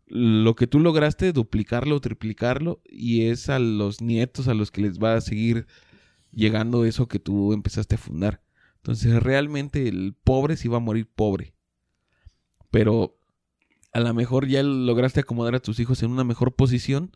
[0.05, 4.81] lo que tú lograste duplicarlo o triplicarlo y es a los nietos a los que
[4.81, 5.65] les va a seguir
[6.31, 8.43] llegando eso que tú empezaste a fundar.
[8.75, 11.56] Entonces realmente el pobre sí va a morir pobre.
[12.71, 13.17] Pero
[13.93, 17.11] a lo mejor ya lograste acomodar a tus hijos en una mejor posición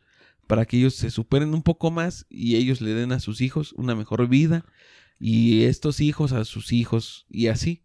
[0.47, 3.73] para que ellos se superen un poco más y ellos le den a sus hijos
[3.73, 4.65] una mejor vida
[5.19, 7.83] y estos hijos a sus hijos y así.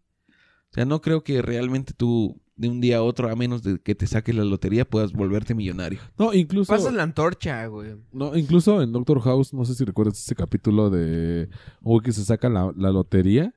[0.71, 3.79] O sea, no creo que realmente tú de un día a otro, a menos de
[3.79, 5.99] que te saques la lotería, puedas volverte millonario.
[6.17, 6.73] No, incluso.
[6.73, 7.95] Pasas la antorcha, güey.
[8.11, 11.49] No, incluso en Doctor House, no sé si recuerdas ese capítulo de
[11.81, 13.53] güey que se saca la, la lotería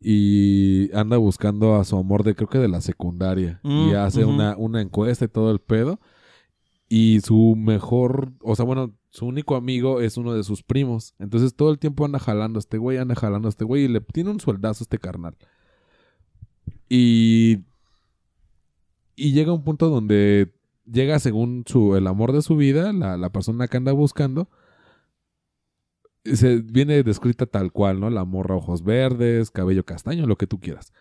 [0.00, 4.24] y anda buscando a su amor de creo que de la secundaria y Mm, hace
[4.24, 6.00] una, una encuesta y todo el pedo
[6.88, 11.14] y su mejor, o sea, bueno, su único amigo es uno de sus primos.
[11.20, 13.88] Entonces todo el tiempo anda jalando a este güey, anda jalando a este güey y
[13.88, 15.36] le tiene un sueldazo a este carnal.
[16.88, 17.60] Y
[19.14, 20.52] y llega un punto donde
[20.90, 24.48] llega según su el amor de su vida, la, la persona que anda buscando,
[26.24, 28.10] se viene descrita tal cual, ¿no?
[28.10, 30.92] La morra ojos verdes, cabello castaño, lo que tú quieras.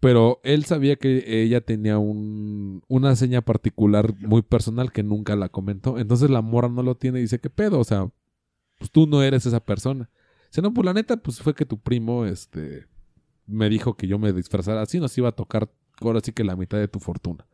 [0.00, 5.50] Pero él sabía que ella tenía un, una seña particular muy personal que nunca la
[5.50, 5.98] comentó.
[5.98, 7.78] Entonces la mora no lo tiene y dice, ¿qué pedo?
[7.78, 8.10] O sea,
[8.78, 10.08] pues tú no eres esa persona.
[10.48, 12.86] Dice, no, pues la neta, pues fue que tu primo, este,
[13.46, 15.70] me dijo que yo me disfrazara así, nos iba a tocar
[16.00, 17.46] ahora sí que la mitad de tu fortuna.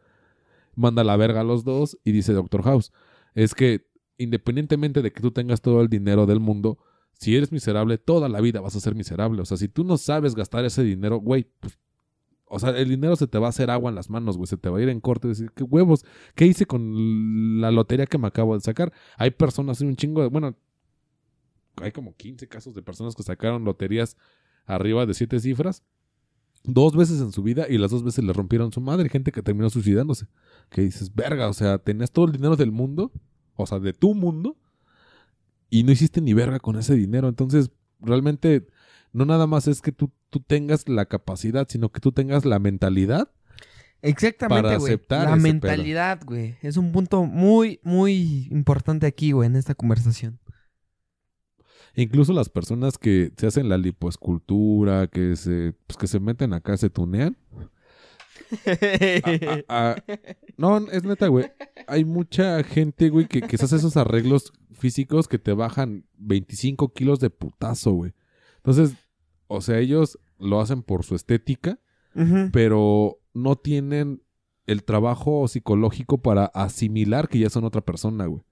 [0.77, 2.93] Manda la verga a los dos y dice Doctor House,
[3.35, 3.86] es que
[4.19, 6.79] independientemente de que tú tengas todo el dinero del mundo,
[7.19, 9.43] si eres miserable, toda la vida vas a ser miserable.
[9.43, 11.79] O sea, si tú no sabes gastar ese dinero, güey, pues,
[12.45, 14.57] o sea, el dinero se te va a hacer agua en las manos, güey, se
[14.57, 15.29] te va a ir en corte.
[15.29, 16.05] Decir, ¿qué huevos?
[16.35, 18.93] ¿Qué hice con la lotería que me acabo de sacar?
[19.17, 20.57] Hay personas, un chingo de, bueno,
[21.77, 24.17] hay como 15 casos de personas que sacaron loterías
[24.67, 25.83] arriba de siete cifras
[26.67, 29.09] dos veces en su vida y las dos veces le rompieron su madre.
[29.09, 30.27] Gente que terminó suicidándose.
[30.69, 33.13] Que dices, verga, o sea, tenías todo el dinero del mundo,
[33.57, 34.57] o sea, de tu mundo,
[35.71, 37.29] y no hiciste ni verga con ese dinero.
[37.29, 38.67] Entonces, realmente,
[39.13, 42.59] no nada más es que tú, tú tengas la capacidad, sino que tú tengas la
[42.59, 43.31] mentalidad.
[44.03, 44.93] Exactamente, para güey.
[44.93, 46.57] aceptar La mentalidad, güey.
[46.63, 50.39] Es un punto muy, muy importante aquí, güey, en esta conversación.
[51.95, 56.77] Incluso las personas que se hacen la lipoescultura, que se, pues, que se meten acá,
[56.77, 57.37] se tunean.
[59.25, 60.05] a- a- a-
[60.57, 61.51] no, es neta, güey.
[61.87, 66.93] Hay mucha gente, güey, que, que se hace esos arreglos físicos que te bajan 25
[66.93, 68.13] kilos de putazo, güey.
[68.59, 68.95] Entonces,
[69.47, 71.79] o sea, ellos lo hacen por su estética,
[72.53, 74.23] pero no tienen
[74.67, 78.43] el trabajo psicológico para asimilar que ya son otra persona, güey.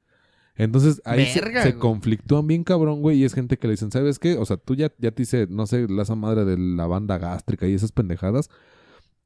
[0.57, 1.80] Entonces ahí se- Verga, se, güey.
[1.80, 4.36] conflictúan bien cabrón, güey, y es gente que le dicen, ¿sabes qué?
[4.38, 7.18] O sea, tú ya, ya te dice, no sé, la esa madre de la banda
[7.18, 8.51] gástrica y esas pendejadas,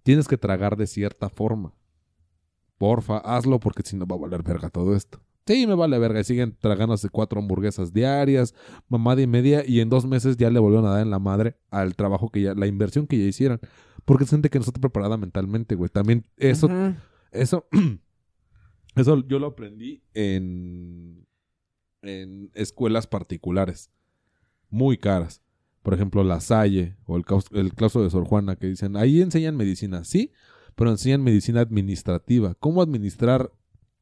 [0.09, 1.75] tienes que tragar de cierta forma.
[2.79, 5.21] Porfa, hazlo porque si no va a valer verga todo esto.
[5.47, 6.21] Sí, me vale verga.
[6.21, 8.55] Y siguen tragándose cuatro hamburguesas diarias,
[8.89, 11.59] mamada y media, y en dos meses ya le volvieron a dar en la madre
[11.71, 13.61] al trabajo que ya, la inversión que ya hicieron.
[14.07, 15.91] Porque es gente que no está preparada mentalmente, güey.
[15.91, 16.71] También eso,
[17.31, 17.69] eso,
[18.97, 21.27] eso yo lo aprendí en,
[22.01, 23.91] en escuelas particulares,
[24.71, 25.43] muy caras.
[25.83, 29.57] Por ejemplo, La Salle o el, el claustro de Sor Juana, que dicen, ahí enseñan
[29.57, 30.33] medicina, sí,
[30.75, 32.55] pero enseñan medicina administrativa.
[32.55, 33.53] ¿Cómo administrar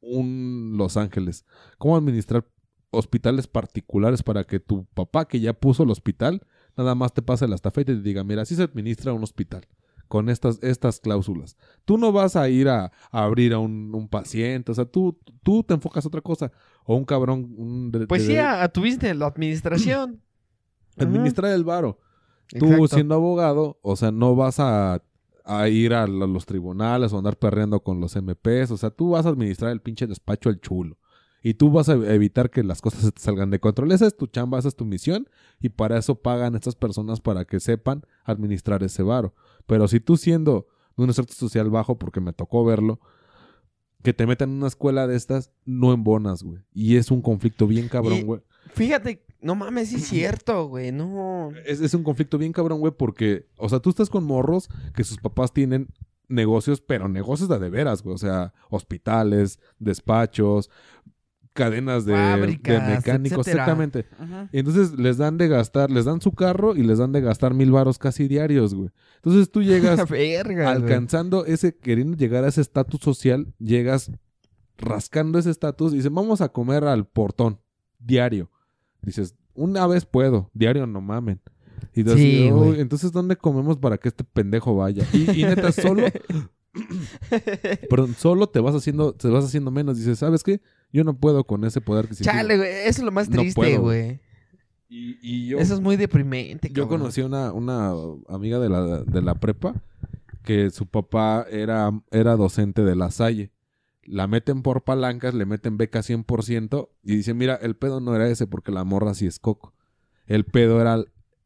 [0.00, 1.44] un Los Ángeles?
[1.78, 2.46] ¿Cómo administrar
[2.90, 6.42] hospitales particulares para que tu papá, que ya puso el hospital,
[6.76, 9.66] nada más te pase la estafeta y te diga, mira, así se administra un hospital
[10.08, 11.56] con estas, estas cláusulas.
[11.84, 15.18] Tú no vas a ir a, a abrir a un, un paciente, o sea, tú,
[15.42, 16.52] tú te enfocas a otra cosa.
[16.84, 17.52] O un cabrón...
[17.56, 20.22] Un de- Pues de- sí, a, a tuviste la administración.
[20.98, 21.98] Administrar el varo.
[22.58, 22.88] Tú Exacto.
[22.88, 25.02] siendo abogado, o sea, no vas a,
[25.44, 29.10] a ir a lo- los tribunales o andar perreando con los MPs, o sea, tú
[29.10, 30.96] vas a administrar el pinche despacho al chulo.
[31.42, 33.92] Y tú vas a evitar que las cosas se te salgan de control.
[33.92, 35.28] Esa es tu chamba, esa es tu misión.
[35.60, 39.32] Y para eso pagan estas personas para que sepan administrar ese varo.
[39.66, 40.66] Pero si tú siendo
[40.96, 42.98] de un estrato social bajo, porque me tocó verlo,
[44.02, 46.62] que te metan en una escuela de estas, no embonas, güey.
[46.72, 48.40] Y es un conflicto bien Y- cabrón, güey.
[48.72, 50.92] Fíjate, no mames, sí es cierto, güey.
[50.92, 51.50] No.
[51.64, 55.04] Es, es un conflicto bien cabrón, güey, porque, o sea, tú estás con morros que
[55.04, 55.88] sus papás tienen
[56.28, 58.14] negocios, pero negocios de, de veras, güey.
[58.14, 60.70] O sea, hospitales, despachos,
[61.52, 63.62] cadenas de, de Fábricas, mecánicos, etcétera.
[63.64, 64.06] exactamente.
[64.18, 64.48] Ajá.
[64.52, 67.54] Y entonces les dan de gastar, les dan su carro y les dan de gastar
[67.54, 68.90] mil varos casi diarios, güey.
[69.16, 70.66] Entonces tú llegas Verga, güey.
[70.82, 74.10] alcanzando ese, queriendo llegar a ese estatus social, llegas
[74.78, 77.58] rascando ese estatus y dices, vamos a comer al portón,
[77.98, 78.50] diario.
[79.02, 81.40] Dices, una vez puedo, diario no mamen.
[81.94, 82.50] Y Sí.
[82.52, 85.06] "Uy, entonces ¿dónde comemos para que este pendejo vaya?
[85.12, 86.06] Y, y neta, solo,
[87.90, 89.96] perdón, solo te vas haciendo, te vas haciendo menos.
[89.96, 90.60] Dices, ¿sabes qué?
[90.92, 92.70] Yo no puedo con ese poder que Chale, güey.
[92.70, 94.20] Eso es lo más triste, güey.
[94.88, 97.00] Y, y yo, Eso es muy deprimente, yo cabrón.
[97.00, 97.92] conocí a una, una
[98.28, 99.74] amiga de la, de la prepa
[100.44, 103.50] que su papá era, era docente de la Salle.
[104.06, 108.28] La meten por palancas, le meten beca 100% y dice, mira, el pedo no era
[108.28, 109.74] ese porque la morra sí es coco.
[110.26, 111.02] El pedo era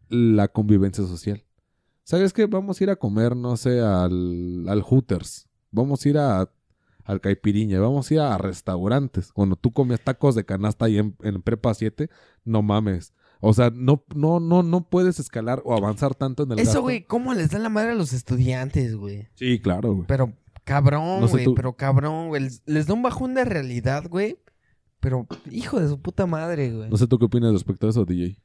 [0.08, 1.44] la convivencia social.
[2.04, 2.46] ¿Sabes qué?
[2.46, 5.48] Vamos a ir a comer, no sé, al, al Hooters.
[5.70, 6.50] Vamos a ir a,
[7.04, 7.78] al Caipiriña.
[7.80, 9.32] Vamos a ir a restaurantes.
[9.32, 12.10] Cuando tú comías tacos de canasta ahí en, en Prepa 7,
[12.44, 13.12] no mames.
[13.42, 16.82] O sea, no, no, no, no puedes escalar o avanzar tanto en el Eso, gasto.
[16.82, 19.28] güey, ¿cómo les dan la madre a los estudiantes, güey?
[19.34, 20.06] Sí, claro, güey.
[20.06, 20.34] Pero
[20.70, 21.54] cabrón, No sé güey, tú.
[21.54, 22.42] pero cabrón, güey.
[22.42, 24.38] Les, les da un bajón de realidad, güey.
[25.00, 26.90] Pero, hijo de su puta madre, güey.
[26.90, 28.40] No sé tú qué opinas respecto a eso, DJ.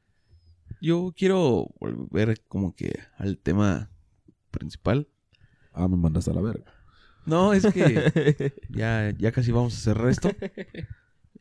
[0.80, 3.90] Yo quiero volver como que al tema
[4.50, 5.08] principal.
[5.72, 6.64] Ah, me mandas a la verga.
[7.26, 10.30] No, es que ya, ya casi vamos a cerrar esto.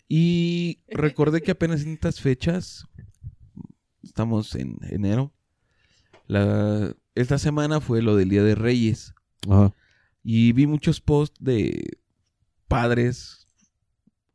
[0.07, 2.85] Y recordé que apenas en estas fechas,
[4.03, 5.33] estamos en enero,
[6.27, 9.13] la, esta semana fue lo del Día de Reyes.
[9.49, 9.73] Ajá.
[10.27, 11.99] Y vi muchos posts de
[12.67, 13.47] padres,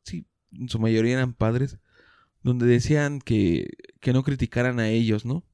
[0.04, 1.78] sí, en su mayoría eran padres,
[2.44, 5.44] donde decían que, que no criticaran a ellos, ¿no?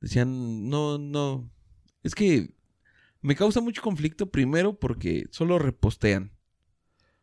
[0.00, 1.50] Decían, no, no,
[2.04, 2.54] es que
[3.20, 6.30] me causa mucho conflicto primero porque solo repostean.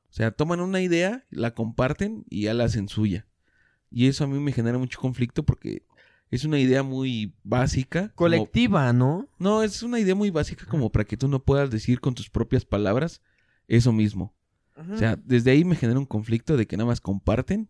[0.09, 3.27] O sea, toman una idea, la comparten y ya la hacen suya.
[3.89, 5.85] Y eso a mí me genera mucho conflicto porque
[6.31, 8.09] es una idea muy básica.
[8.09, 9.27] como- Colectiva, ¿no?
[9.39, 12.29] no, es una idea muy básica como para que tú no puedas decir con tus
[12.29, 13.21] propias palabras
[13.67, 14.33] eso mismo.
[14.93, 17.69] O sea, desde ahí me genera un conflicto de que nada más comparten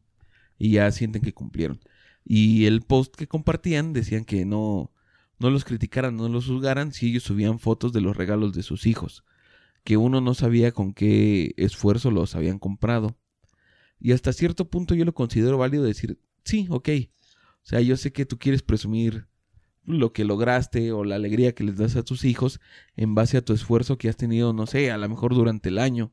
[0.58, 1.80] y ya sienten que cumplieron.
[2.26, 4.91] Y el post que compartían decían que no,
[5.38, 8.88] no los criticaran, no los juzgaran si ellos subían fotos de los regalos de sus
[8.88, 9.24] hijos.
[9.84, 13.16] Que uno no sabía con qué esfuerzo los habían comprado.
[13.99, 16.89] Y hasta cierto punto yo lo considero válido decir, sí, ok.
[17.66, 19.26] O sea, yo sé que tú quieres presumir
[19.86, 22.59] lo que lograste o la alegría que les das a tus hijos
[22.95, 25.80] en base a tu esfuerzo que has tenido, no sé, a lo mejor durante el
[25.80, 26.11] año.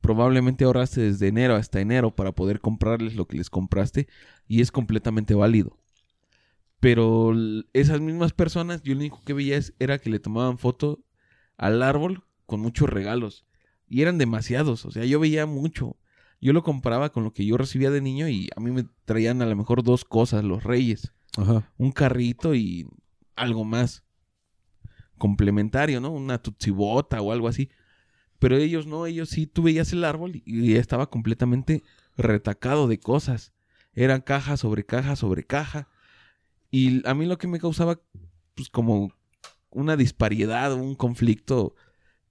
[0.00, 4.06] Probablemente ahorraste desde enero hasta enero para poder comprarles lo que les compraste
[4.46, 5.78] y es completamente válido.
[6.78, 7.32] Pero
[7.72, 11.02] esas mismas personas, yo lo único que veía era que le tomaban foto
[11.56, 13.46] al árbol con muchos regalos.
[13.88, 15.96] Y eran demasiados, o sea, yo veía mucho.
[16.44, 19.40] Yo lo comparaba con lo que yo recibía de niño y a mí me traían
[19.40, 21.72] a lo mejor dos cosas, los reyes Ajá.
[21.78, 22.86] un carrito y
[23.34, 24.04] algo más
[25.16, 26.10] complementario, ¿no?
[26.10, 27.70] Una tutsibota o algo así.
[28.38, 31.82] Pero ellos no, ellos sí, tú veías el árbol y estaba completamente
[32.14, 33.54] retacado de cosas.
[33.94, 35.88] Eran caja sobre caja sobre caja.
[36.70, 38.02] Y a mí lo que me causaba,
[38.54, 39.14] pues como
[39.70, 41.74] una disparidad, un conflicto,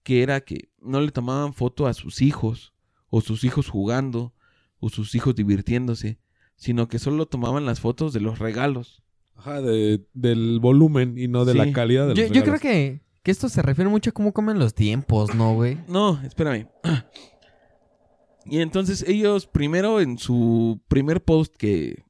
[0.03, 2.72] que era que no le tomaban foto a sus hijos,
[3.16, 4.34] o sus hijos jugando,
[4.80, 6.18] o sus hijos divirtiéndose,
[6.55, 9.03] sino que solo tomaban las fotos de los regalos.
[9.36, 11.57] Ajá, de- del volumen y no de Sí.
[11.59, 12.61] la calidad de Yo, los yo creo regalos.
[12.61, 15.78] que, que esto se refiere mucho a cómo comen los tiempos, ¿no, güey?
[15.88, 16.68] No, espérame.
[18.45, 22.03] Y entonces ellos primero en su primer post que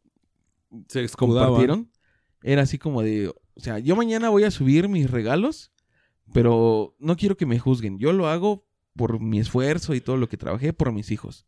[0.87, 1.91] se compartieron
[2.41, 5.71] era así como de, o sea, yo mañana voy a subir mis regalos,
[6.33, 7.99] pero no quiero que me juzguen.
[7.99, 8.65] Yo lo hago
[8.95, 11.45] por mi esfuerzo y todo lo que trabajé por mis hijos.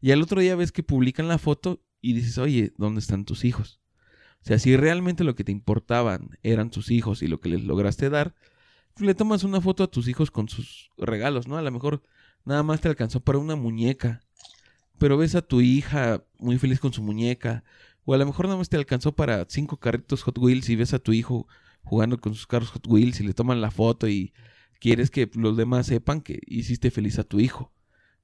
[0.00, 3.44] Y al otro día ves que publican la foto y dices, oye, ¿dónde están tus
[3.44, 3.80] hijos?
[4.42, 7.62] O sea, si realmente lo que te importaban eran tus hijos y lo que les
[7.64, 8.34] lograste dar,
[8.94, 11.58] pues le tomas una foto a tus hijos con sus regalos, ¿no?
[11.58, 12.02] A lo mejor
[12.44, 14.22] nada más te alcanzó para una muñeca,
[14.98, 17.64] pero ves a tu hija muy feliz con su muñeca,
[18.04, 20.94] o a lo mejor nada más te alcanzó para cinco carritos Hot Wheels y ves
[20.94, 21.46] a tu hijo
[21.82, 24.32] jugando con sus carros Hot Wheels y le toman la foto y
[24.80, 27.72] quieres que los demás sepan que hiciste feliz a tu hijo.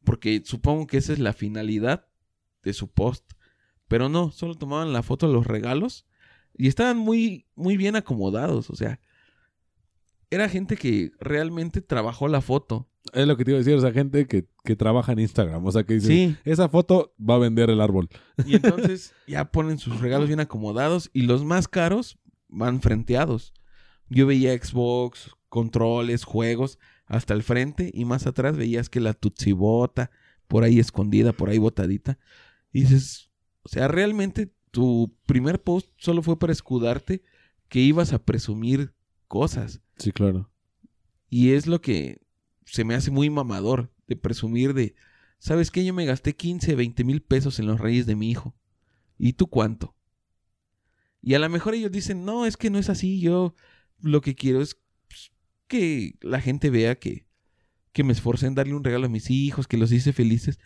[0.05, 2.07] Porque supongo que esa es la finalidad
[2.65, 3.33] de su post.
[3.89, 6.07] Pero no, solo tomaban la foto de los regalos
[6.57, 8.71] y estaban muy, muy bien acomodados.
[8.71, 8.99] O sea,
[10.31, 12.89] era gente que realmente trabajó la foto.
[13.13, 15.65] Es lo que te iba a decir, o sea, gente que, que trabaja en Instagram.
[15.65, 16.37] O sea, que dice, Sí.
[16.45, 18.09] esa foto va a vender el árbol.
[18.45, 23.55] Y entonces ya ponen sus regalos bien acomodados y los más caros van frenteados.
[24.09, 30.11] Yo veía Xbox, controles, juegos hasta el frente y más atrás veías que la tutsibota
[30.49, 32.19] por ahí escondida, por ahí botadita.
[32.75, 33.31] Y dices,
[33.63, 37.23] o sea, realmente tu primer post solo fue para escudarte
[37.71, 38.93] que ibas a presumir
[39.29, 39.81] cosas.
[39.97, 40.51] Sí, claro.
[41.31, 42.21] Y es lo que
[42.67, 44.95] se me hace muy mamador de presumir de,
[45.39, 45.87] ¿sabes qué?
[45.87, 48.55] Yo me gasté 15, 20 mil pesos en los reyes de mi hijo.
[49.17, 49.97] ¿Y tú cuánto?
[51.23, 53.55] Y a lo mejor ellos dicen, no, es que no es así, yo
[54.03, 54.77] lo que quiero es
[55.69, 57.27] que la gente vea que,
[57.93, 60.59] que me esforcé en darle un regalo a mis hijos, que los hice felices.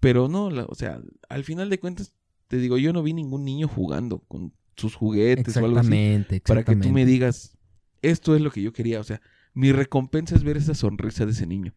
[0.00, 2.12] Pero no, la- o sea, al final de cuentas,
[2.48, 6.40] te digo, yo no vi ningún niño jugando con sus juguetes o algo así Exactamente,
[6.40, 7.56] para que tú me digas,
[8.02, 9.00] esto es lo que yo quería.
[9.00, 9.20] O sea,
[9.54, 11.74] mi recompensa es ver esa sonrisa de ese niño.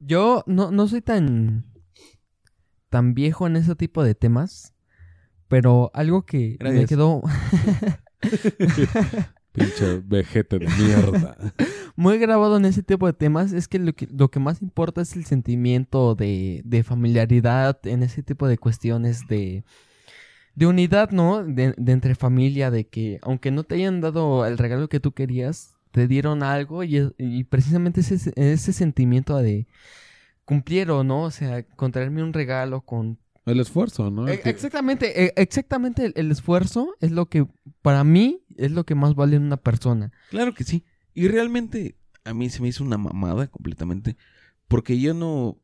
[0.00, 1.66] Yo no, no soy tan,
[2.88, 4.72] tan viejo en ese tipo de temas,
[5.48, 7.22] pero algo que me quedó
[9.52, 11.36] Pinche vejete de mierda.
[11.96, 15.00] Muy grabado en ese tipo de temas es que lo que, lo que más importa
[15.02, 19.64] es el sentimiento de, de familiaridad en ese tipo de cuestiones de,
[20.54, 21.44] de unidad, ¿no?
[21.44, 25.12] De, de entre familia, de que aunque no te hayan dado el regalo que tú
[25.12, 29.66] querías, te dieron algo y, y precisamente ese, ese sentimiento de
[30.44, 31.22] cumplieron, ¿no?
[31.24, 34.28] O sea, con traerme un regalo, con El esfuerzo, ¿no?
[34.28, 37.46] El que- Exactamente, eh, exactamente el, el esfuerzo es lo que,
[37.82, 40.12] para mí, es lo que más vale en una persona.
[40.30, 40.84] Claro que sí.
[41.14, 44.16] Y realmente a mí se me hizo una mamada completamente.
[44.68, 45.58] Porque yo no.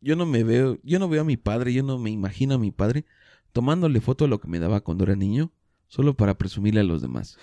[0.00, 0.78] Yo no me veo.
[0.82, 1.72] Yo no veo a mi padre.
[1.72, 3.04] Yo no me imagino a mi padre
[3.52, 5.50] tomándole foto a lo que me daba cuando era niño.
[5.88, 7.38] Solo para presumirle a los demás.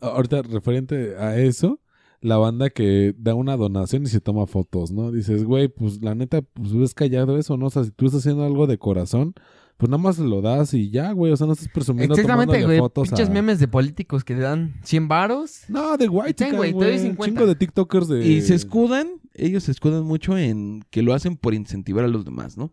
[0.00, 1.80] Ahorita, referente a eso,
[2.20, 5.10] la banda que da una donación y se toma fotos, ¿no?
[5.10, 7.66] Dices, güey, pues la neta, pues ves callado eso, ¿no?
[7.66, 9.34] O sea, si tú estás haciendo algo de corazón,
[9.80, 11.32] pues nada más lo das y ya, güey.
[11.32, 12.80] O sea, no estás presumiendo Exactamente, güey.
[12.92, 15.62] Pinches a- memes de políticos que le dan 100 varos.
[15.68, 16.72] No, de white güey, güey.
[16.72, 17.24] te doy Un 50.
[17.24, 18.26] chingo de TikTokers de...
[18.28, 22.26] Y se escudan, ellos se escudan mucho en que lo hacen por incentivar a los
[22.26, 22.64] demás, ¿no?
[22.66, 22.72] O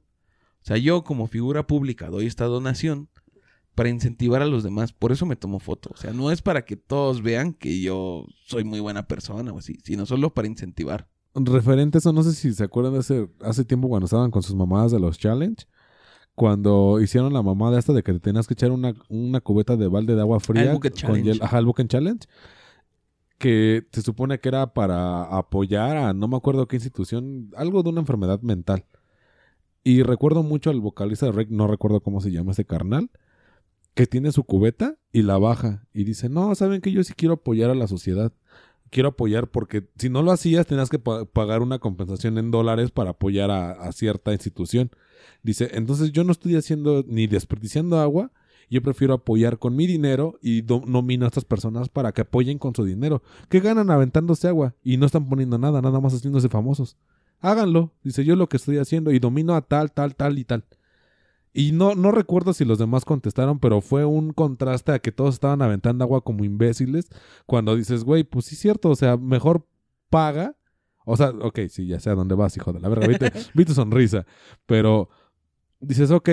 [0.67, 3.07] sea, yo como figura pública doy esta donación
[3.73, 4.91] para incentivar a los demás.
[4.91, 5.91] Por eso me tomo foto.
[5.93, 9.59] O sea, no es para que todos vean que yo soy muy buena persona o
[9.59, 11.07] así, sino solo para incentivar.
[11.35, 14.43] referente a eso, no sé si se acuerdan de hace, hace tiempo cuando estaban con
[14.43, 15.67] sus mamadas de los challenge.
[16.37, 19.87] Cuando hicieron la mamada esta de que te tenías que echar una, una cubeta de
[19.87, 20.65] balde de agua fría.
[20.65, 21.39] el Bucket con Challenge.
[21.43, 22.27] ajá, el Bucket Challenge.
[23.39, 27.89] Que se supone que era para apoyar a no me acuerdo qué institución, algo de
[27.89, 28.85] una enfermedad mental.
[29.83, 33.09] Y recuerdo mucho al vocalista de Rec, no recuerdo cómo se llama ese carnal,
[33.95, 35.87] que tiene su cubeta y la baja.
[35.91, 38.31] Y dice, no, saben que yo sí quiero apoyar a la sociedad
[38.89, 42.89] quiero apoyar porque si no lo hacías tenías que pa- pagar una compensación en dólares
[42.89, 44.91] para apoyar a, a cierta institución.
[45.43, 48.31] Dice, entonces yo no estoy haciendo ni desperdiciando agua,
[48.69, 52.75] yo prefiero apoyar con mi dinero y nomino a estas personas para que apoyen con
[52.75, 53.23] su dinero.
[53.49, 54.75] ¿Qué ganan aventándose agua?
[54.83, 56.97] Y no están poniendo nada, nada más haciéndose famosos.
[57.39, 57.93] Háganlo.
[58.03, 60.65] Dice, yo lo que estoy haciendo y domino a tal, tal, tal y tal.
[61.53, 65.35] Y no, no recuerdo si los demás contestaron, pero fue un contraste a que todos
[65.35, 67.09] estaban aventando agua como imbéciles
[67.45, 69.65] cuando dices, güey, pues sí es cierto, o sea, mejor
[70.09, 70.56] paga.
[71.09, 73.07] O sea, ok, sí, ya sé a dónde vas, hijo de la verga.
[73.07, 74.25] Vi tu, vi tu sonrisa.
[74.65, 75.09] Pero
[75.79, 76.29] dices, ok,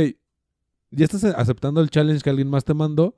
[0.90, 3.14] ya estás aceptando el challenge que alguien más te mandó,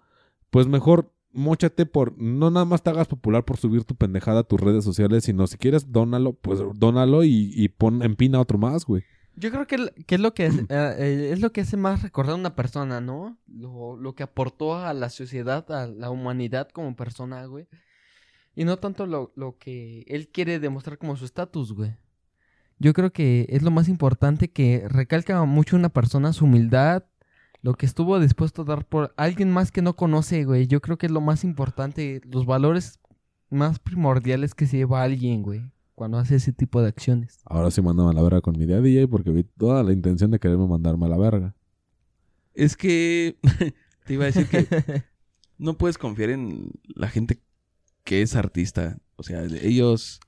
[0.50, 4.44] pues mejor móchate por, no nada más te hagas popular por subir tu pendejada a
[4.44, 8.84] tus redes sociales, sino si quieres, dónalo, pues dónalo y, y pon, empina otro más,
[8.84, 9.04] güey.
[9.34, 12.02] Yo creo que, que es lo que es, eh, eh, es lo que hace más
[12.02, 13.38] recordar a una persona, ¿no?
[13.46, 17.66] Lo, lo que aportó a la sociedad, a la humanidad como persona, güey.
[18.56, 21.94] Y no tanto lo, lo que él quiere demostrar como su estatus, güey.
[22.78, 27.04] Yo creo que es lo más importante que recalca mucho una persona su humildad,
[27.62, 30.66] lo que estuvo dispuesto a dar por alguien más que no conoce, güey.
[30.66, 32.98] Yo creo que es lo más importante, los valores
[33.50, 35.62] más primordiales que se lleva alguien, güey,
[35.94, 37.40] cuando hace ese tipo de acciones.
[37.44, 40.30] Ahora sí mándame a la verga con mi idea DJ porque vi toda la intención
[40.30, 41.54] de quererme mandarme a la verga.
[42.54, 43.36] Es que
[44.06, 44.66] te iba a decir que
[45.58, 47.40] no puedes confiar en la gente
[48.06, 48.96] que es artista.
[49.16, 50.20] O sea, ellos,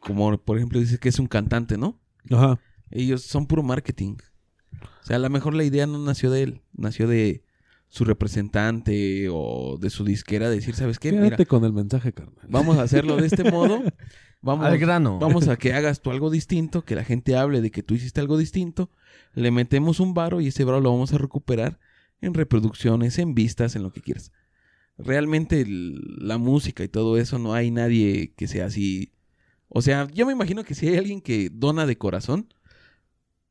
[0.00, 2.00] como por ejemplo dices que es un cantante, ¿no?
[2.30, 2.58] Ajá.
[2.90, 4.16] Ellos son puro marketing.
[4.82, 7.44] O sea, a lo mejor la idea no nació de él, nació de
[7.88, 11.10] su representante o de su disquera decir, ¿sabes qué?
[11.10, 12.44] Quédate Mira, con el mensaje, carnal.
[12.48, 13.82] vamos a hacerlo de este modo.
[14.42, 15.18] Vamos, Al grano.
[15.18, 18.20] vamos a que hagas tú algo distinto, que la gente hable de que tú hiciste
[18.20, 18.90] algo distinto.
[19.32, 21.80] Le metemos un varo y ese varo lo vamos a recuperar
[22.20, 24.30] en reproducciones, en vistas, en lo que quieras.
[24.98, 29.12] Realmente el- la música y todo eso no hay nadie que sea así.
[29.68, 32.48] O sea, yo me imagino que si hay alguien que dona de corazón,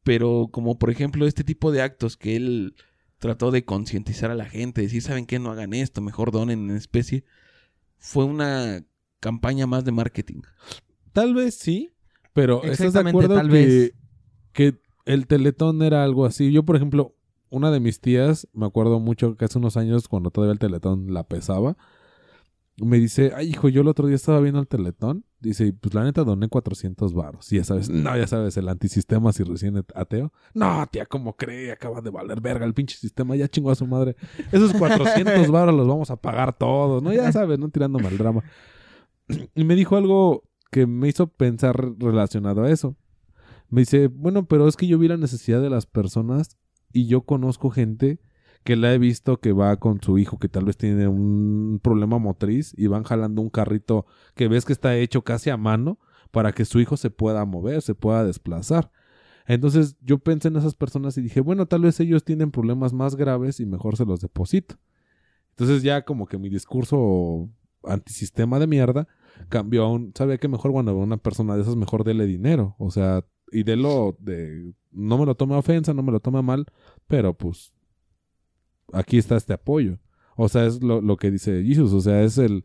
[0.04, 2.76] pero como por ejemplo este tipo de actos que él
[3.18, 5.40] trató de concientizar a la gente, decir, ¿saben qué?
[5.40, 7.24] No hagan esto, mejor donen en especie.
[7.98, 8.84] Fue una
[9.20, 10.42] campaña más de marketing.
[11.14, 11.92] Tal vez sí,
[12.34, 13.94] pero ¿estás de acuerdo tal que, vez.
[14.52, 16.52] que el teletón era algo así?
[16.52, 17.16] Yo, por ejemplo,
[17.50, 21.14] una de mis tías, me acuerdo mucho que hace unos años, cuando todavía el teletón
[21.14, 21.78] la pesaba,
[22.78, 25.24] me dice, ay, hijo, yo el otro día estaba viendo el teletón.
[25.40, 27.52] Dice, pues la neta doné 400 varos.
[27.54, 30.34] Y ya sabes, no, ya sabes, el antisistema si recién ateo.
[30.54, 31.72] No, tía, ¿cómo cree?
[31.72, 34.16] Acaba de valer verga el pinche sistema, ya chingó a su madre.
[34.52, 37.14] Esos 400 varos los vamos a pagar todos, ¿no?
[37.14, 38.44] Ya sabes, no tirándome al drama.
[39.56, 42.96] Y me dijo algo que me hizo pensar relacionado a eso.
[43.70, 46.58] Me dice, bueno, pero es que yo vi la necesidad de las personas
[46.96, 48.22] y yo conozco gente
[48.64, 52.20] que la he visto que va con su hijo que tal vez tiene un problema
[52.20, 56.00] motriz y van jalando un carrito que ves que está hecho casi a mano
[56.32, 58.92] para que su hijo se pueda mover, se pueda desplazar.
[59.46, 63.18] Entonces yo pensé en esas personas y dije, bueno, tal vez ellos tienen problemas más
[63.18, 64.76] graves y mejor se los deposito.
[65.50, 67.50] Entonces ya como que mi discurso
[67.84, 69.06] antisistema de mierda
[69.50, 70.48] cambió a un, ¿sabe qué?
[70.48, 72.78] Mejor cuando una persona de esas, mejor dele dinero.
[72.80, 76.40] O sea, y delo de, no me lo tome a ofensa, no me lo tome
[76.40, 76.66] a mal,
[77.08, 77.74] pero pues
[78.94, 80.00] aquí está este apoyo.
[80.38, 82.64] O sea, es lo, lo que dice Jesus, o sea, es el,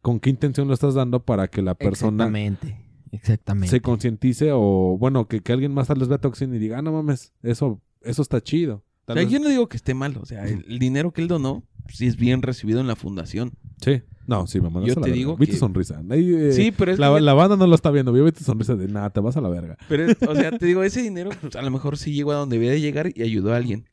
[0.00, 2.84] con qué intención lo estás dando para que la persona Exactamente.
[3.12, 3.68] Exactamente.
[3.68, 6.82] se concientice o, bueno, que, que alguien más tal vez vea acción y diga, ah,
[6.82, 8.84] no mames, eso, eso está chido.
[9.06, 10.16] O sea, vez- yo no digo que esté mal.
[10.18, 13.52] O sea, el, el dinero que él donó, sí es bien recibido en la fundación.
[13.80, 14.02] Sí.
[14.28, 15.14] No, sí, mandas Yo a la te verga.
[15.16, 16.00] digo Vi tu sonrisa.
[16.10, 18.14] Eh, sí, pero es la, que- la banda no lo está viendo.
[18.16, 19.76] Yo vi tu sonrisa de nada, te vas a la verga.
[19.88, 22.56] Pero, o sea, te digo, ese dinero, pues, a lo mejor sí llegó a donde
[22.56, 23.88] debía de llegar y ayudó a alguien.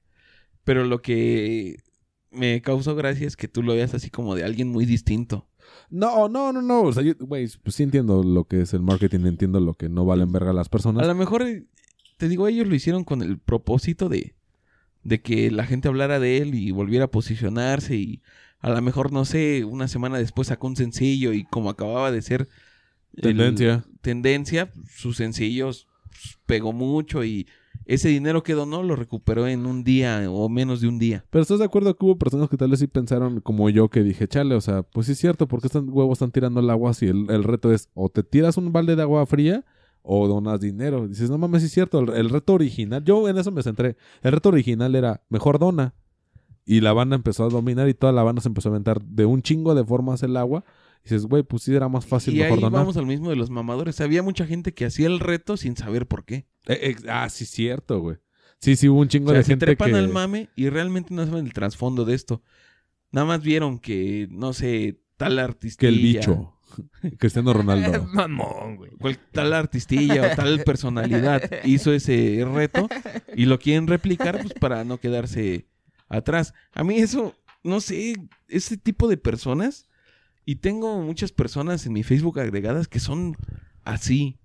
[0.65, 1.77] Pero lo que
[2.31, 5.47] me causó gracia es que tú lo veas así como de alguien muy distinto.
[5.89, 6.81] No, no, no, no.
[6.83, 10.05] O sea, güey, pues sí entiendo lo que es el marketing, entiendo lo que no
[10.05, 11.07] valen verga las A personas.
[11.07, 11.63] lo mejor, eh,
[12.17, 14.35] te digo, ellos lo hicieron con el propósito de,
[15.03, 18.21] de que la gente hablara de él y volviera a posicionarse y
[18.65, 22.21] a lo mejor, no sé, una semana después sacó un sencillo y como acababa de
[22.23, 22.47] ser...
[23.13, 23.21] el-
[24.01, 24.73] Tendencia.
[24.89, 27.47] sus sencillos pues, pegó mucho y
[27.85, 31.25] ese dinero que donó lo recuperó en un día o menos de un día.
[31.29, 34.01] Pero ¿estás de acuerdo que hubo personas que tal vez sí pensaron como yo que
[34.01, 36.95] dije, chale, o sea, pues sí es cierto, porque estos huevos están tirando el agua
[36.95, 39.63] si el, el reto es o te tiras un balde de agua fría
[40.01, 41.07] o donas dinero?
[41.07, 43.95] Dices, no mames, sí es cierto, el, el reto original, yo en eso me centré,
[44.23, 45.93] el reto original era mejor dona.
[46.65, 49.25] Y la banda empezó a dominar y toda la banda se empezó a aventar de
[49.25, 50.65] un chingo de formas el agua.
[51.01, 52.79] Y dices, güey, pues sí era más fácil y mejor ahí donar.
[52.81, 54.01] vamos al mismo de los mamadores.
[54.01, 56.47] Había mucha gente que hacía el reto sin saber por qué.
[56.65, 58.17] Eh, eh, ah, sí, cierto, güey.
[58.59, 59.97] Sí, sí, hubo un chingo O sea, de se gente trepan que...
[59.97, 62.41] al mame y realmente no saben el trasfondo de esto.
[63.11, 65.79] Nada más vieron que, no sé, tal artistilla.
[65.79, 66.55] que el bicho.
[67.19, 68.07] Cristiano Ronaldo.
[68.13, 69.17] Mamón, güey.
[69.31, 72.89] tal artistilla o tal personalidad hizo ese reto
[73.35, 75.67] y lo quieren replicar pues para no quedarse
[76.09, 76.53] atrás.
[76.73, 77.33] A mí eso,
[77.63, 78.15] no sé,
[78.47, 79.87] ese tipo de personas
[80.45, 83.35] y tengo muchas personas en mi Facebook agregadas que son
[83.83, 84.39] así,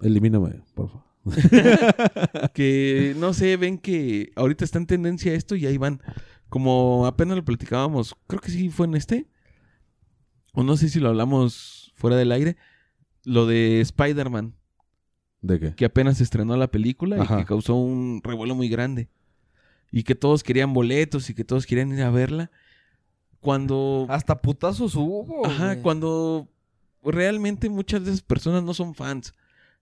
[0.00, 1.10] Elimíname, por favor.
[2.54, 6.00] que no sé, ven que ahorita está en tendencia esto y ahí van.
[6.48, 9.26] Como apenas lo platicábamos, creo que sí fue en este.
[10.52, 12.56] O no sé si lo hablamos fuera del aire.
[13.24, 14.54] Lo de Spider-Man.
[15.42, 15.74] ¿De qué?
[15.74, 19.08] que apenas estrenó la película y que causó un revuelo muy grande.
[19.90, 22.50] Y que todos querían boletos y que todos querían ir a verla.
[23.40, 24.06] Cuando.
[24.08, 25.44] Hasta putazos hubo.
[25.46, 26.48] Ajá, cuando
[27.02, 29.34] realmente muchas de esas personas no son fans.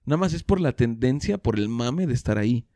[0.05, 2.67] Nada más es por la tendencia, por el mame de estar ahí.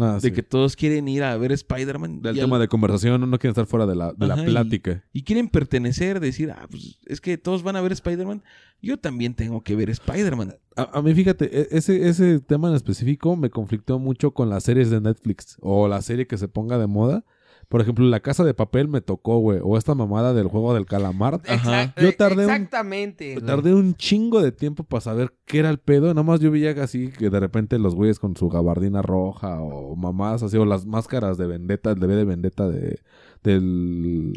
[0.00, 0.32] Ah, de sí.
[0.34, 2.22] que todos quieren ir a ver Spider-Man.
[2.22, 5.04] Del tema al- de conversación, uno quiere estar fuera de la, de la Ajá, plática.
[5.12, 8.42] Y quieren pertenecer, decir, ah, pues es que todos van a ver Spider-Man.
[8.80, 10.54] Yo también tengo que ver Spider-Man.
[10.76, 14.64] A, a mí, fíjate, e- ese, ese tema en específico me conflictó mucho con las
[14.64, 17.24] series de Netflix o la serie que se ponga de moda.
[17.72, 19.58] Por ejemplo, La Casa de Papel me tocó, güey.
[19.62, 21.40] O esta mamada del juego del calamar.
[21.48, 21.94] Ajá.
[21.98, 23.32] Yo tardé un- Exactamente.
[23.32, 23.46] güey.
[23.46, 26.08] Tardé un chingo de tiempo para saber qué era el pedo.
[26.08, 29.96] Nada más yo veía así que de repente los güeyes con su gabardina roja o
[29.96, 33.00] mamadas así, o las máscaras de vendetta, el bebé de vendetta de,
[33.42, 34.32] del...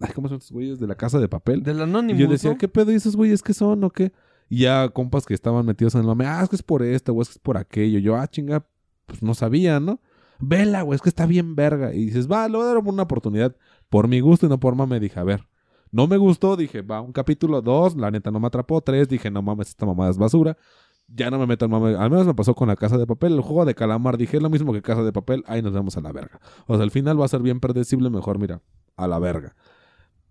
[0.00, 0.78] Ay, ¿Cómo son estos güeyes?
[0.78, 1.62] De la casa de papel.
[1.62, 2.18] Del Y anónimo.
[2.18, 2.90] yo decía, ¿qué pedo?
[2.90, 4.12] ¿Y esos güeyes qué son o qué?
[4.48, 7.12] Y ya compas que estaban metidos en el mame, ah, es que es por esto,
[7.12, 7.98] o es que es por aquello.
[7.98, 8.64] Yo, ah, chinga,
[9.06, 10.00] pues no sabía, ¿no?
[10.38, 11.94] Vela, güey, es que está bien verga.
[11.94, 13.56] Y dices, va, le voy a dar una oportunidad
[13.88, 15.00] por mi gusto y no por mame.
[15.00, 15.46] Dije, a ver,
[15.90, 19.30] no me gustó, dije, va, un capítulo, dos, la neta no me atrapó, tres, dije,
[19.30, 20.56] no mames, esta mamada es basura.
[21.08, 21.94] Ya no me meto en mame.
[21.96, 24.16] Al menos me pasó con la casa de papel, el juego de calamar.
[24.18, 26.40] Dije, es lo mismo que casa de papel, ahí nos vemos a la verga.
[26.66, 28.60] O sea, al final va a ser bien predecible, mejor, mira,
[28.96, 29.54] a la verga.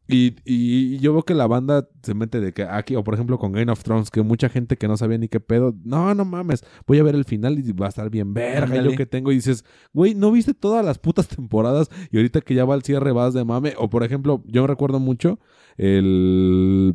[0.08, 3.40] Y, y yo veo que la banda se mete de que aquí, o por ejemplo
[3.40, 6.26] con Game of Thrones, que mucha gente que no sabía ni qué pedo, no, no
[6.26, 8.82] mames, voy a ver el final y va a estar bien verga.
[8.84, 11.90] Yo que tengo y dices, güey, ¿no viste todas las putas temporadas?
[12.12, 13.74] Y ahorita que ya va al cierre vas de mame.
[13.78, 15.40] O por ejemplo, yo me recuerdo mucho
[15.78, 16.94] el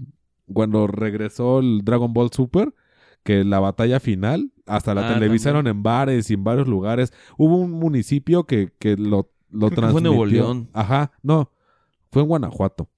[0.52, 2.74] cuando regresó el Dragon Ball Super,
[3.22, 7.12] que la batalla final, hasta la Ah, televisaron en bares y en varios lugares.
[7.36, 10.42] Hubo un municipio que, que lo, lo Creo que fue Nuevo transmitió.
[10.44, 10.70] León.
[10.72, 11.52] Ajá, no,
[12.10, 12.88] fue en Guanajuato.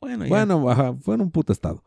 [0.00, 0.28] Bueno, ya.
[0.30, 1.82] Bueno, ajá, fue en un puto estado.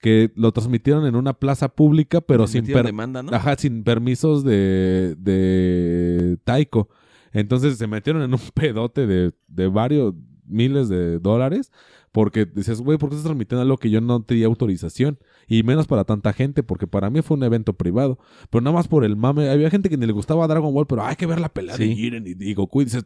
[0.00, 3.32] Que lo transmitieron en una plaza pública, pero sin, metieron per- demanda, ¿no?
[3.32, 6.88] ajá, sin permisos de, de Taiko.
[7.32, 10.14] Entonces se metieron en un pedote de, de varios
[10.46, 11.72] miles de dólares.
[12.12, 15.18] Porque dices, güey, ¿por qué estás transmitiendo algo que yo no tenía autorización?
[15.48, 18.18] Y menos para tanta gente, porque para mí fue un evento privado.
[18.48, 19.50] Pero nada más por el mame.
[19.50, 21.84] Había gente que ni le gustaba Dragon Ball, pero hay que ver la pelea de
[21.84, 21.94] Sí.
[21.94, 22.80] Jiren y, y Goku.
[22.80, 23.04] Y dices,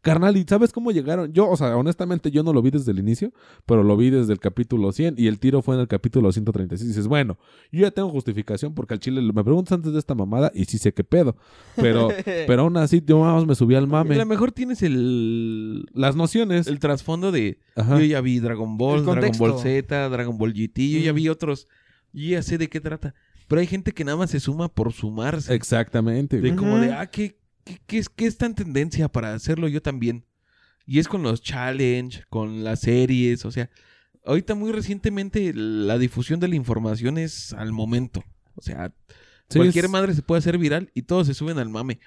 [0.00, 1.32] carnal, ¿y sabes cómo llegaron?
[1.32, 3.32] Yo, o sea, honestamente yo no lo vi desde el inicio,
[3.66, 6.84] pero lo vi desde el capítulo 100 y el tiro fue en el capítulo 136.
[6.84, 7.38] Y dices, bueno,
[7.72, 10.78] yo ya tengo justificación porque al chile me preguntas antes de esta mamada y sí
[10.78, 11.36] sé qué pedo.
[11.76, 14.16] Pero, pero aún así, yo más me subí al A mame.
[14.16, 16.66] lo mejor tienes el, Las nociones.
[16.66, 17.58] el trasfondo de...
[17.76, 17.98] Ajá.
[17.98, 19.38] Yo ya vi Dragon Ball, Dragon.
[19.38, 20.78] Ball Z, Dragon Ball GT.
[20.90, 21.68] Yo ya vi otros.
[22.12, 23.14] Yo ya sé de qué trata.
[23.48, 25.54] Pero hay gente que nada más se suma por sumarse.
[25.54, 26.40] Exactamente.
[26.40, 27.38] De como de, ah, ¿qué,
[27.68, 30.24] qué, qué es, ¿qué es tan tendencia para hacerlo yo también?
[30.86, 33.68] Y es con los challenge, con las series, o sea,
[34.24, 38.24] ahorita muy recientemente la difusión de la información es al momento.
[38.54, 38.94] O sea,
[39.50, 42.00] Sí, cualquier es- madre se puede hacer viral y todos se suben al mame.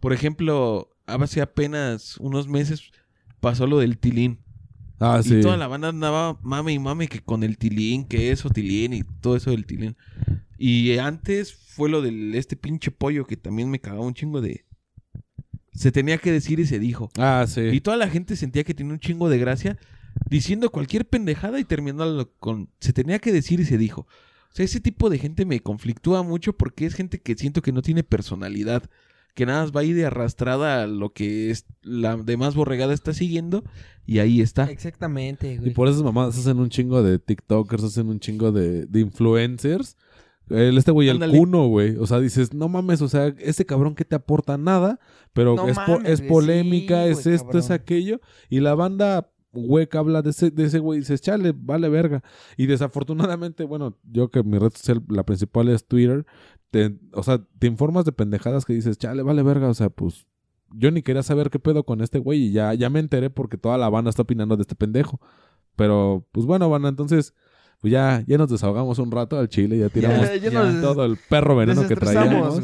[0.00, 2.90] Por ejemplo, hace apenas unos meses
[3.40, 4.38] pasó lo del tilín.
[5.00, 5.36] Ah, sí.
[5.38, 8.92] Y toda la banda andaba mame y mame que con el tilín, que eso, tilín
[8.92, 9.96] y todo eso del tilín.
[10.58, 14.64] Y antes fue lo del este pinche pollo que también me cagaba un chingo de...
[15.72, 17.10] Se tenía que decir y se dijo.
[17.16, 17.60] Ah, sí.
[17.60, 19.78] Y toda la gente sentía que tenía un chingo de gracia.
[20.28, 24.02] diciendo cualquier pendejada y terminándolo con se tenía que decir y se dijo.
[24.02, 27.70] O sea, ese tipo de gente me conflictúa mucho porque es gente que siento que
[27.72, 28.82] no tiene personalidad,
[29.34, 32.92] que nada más va a ir de arrastrada a lo que es la demás borregada
[32.92, 33.62] está siguiendo
[34.04, 34.64] y ahí está.
[34.68, 35.72] Exactamente, Y güey.
[35.72, 39.96] por esas mamadas hacen un chingo de TikTokers, hacen un chingo de, de influencers.
[40.50, 41.96] El, este güey, el cuno, güey.
[41.96, 44.98] O sea, dices, no mames, o sea, ese cabrón que te aporta nada,
[45.32, 48.20] pero No es, po- es polémica, sí, es esto, es aquello.
[48.48, 52.22] Y la banda hueca habla de ese, de ese güey y dices, chale, vale verga.
[52.56, 56.26] Y desafortunadamente, bueno, yo que mi red social, la principal es Twitter,
[56.70, 60.26] te, o sea, te informas de pendejadas que dices, chale, vale verga, o sea, pues
[60.72, 63.56] yo ni quería saber qué pedo con este güey y ya, ya me enteré porque
[63.56, 65.20] toda la banda está opinando de este pendejo.
[65.76, 67.34] Pero, pues bueno, banda, entonces,
[67.80, 70.82] pues ya, ya nos desahogamos un rato al chile, ya tiramos Ya- ya ya nos
[70.82, 72.60] todo el perro veneno que traíamos.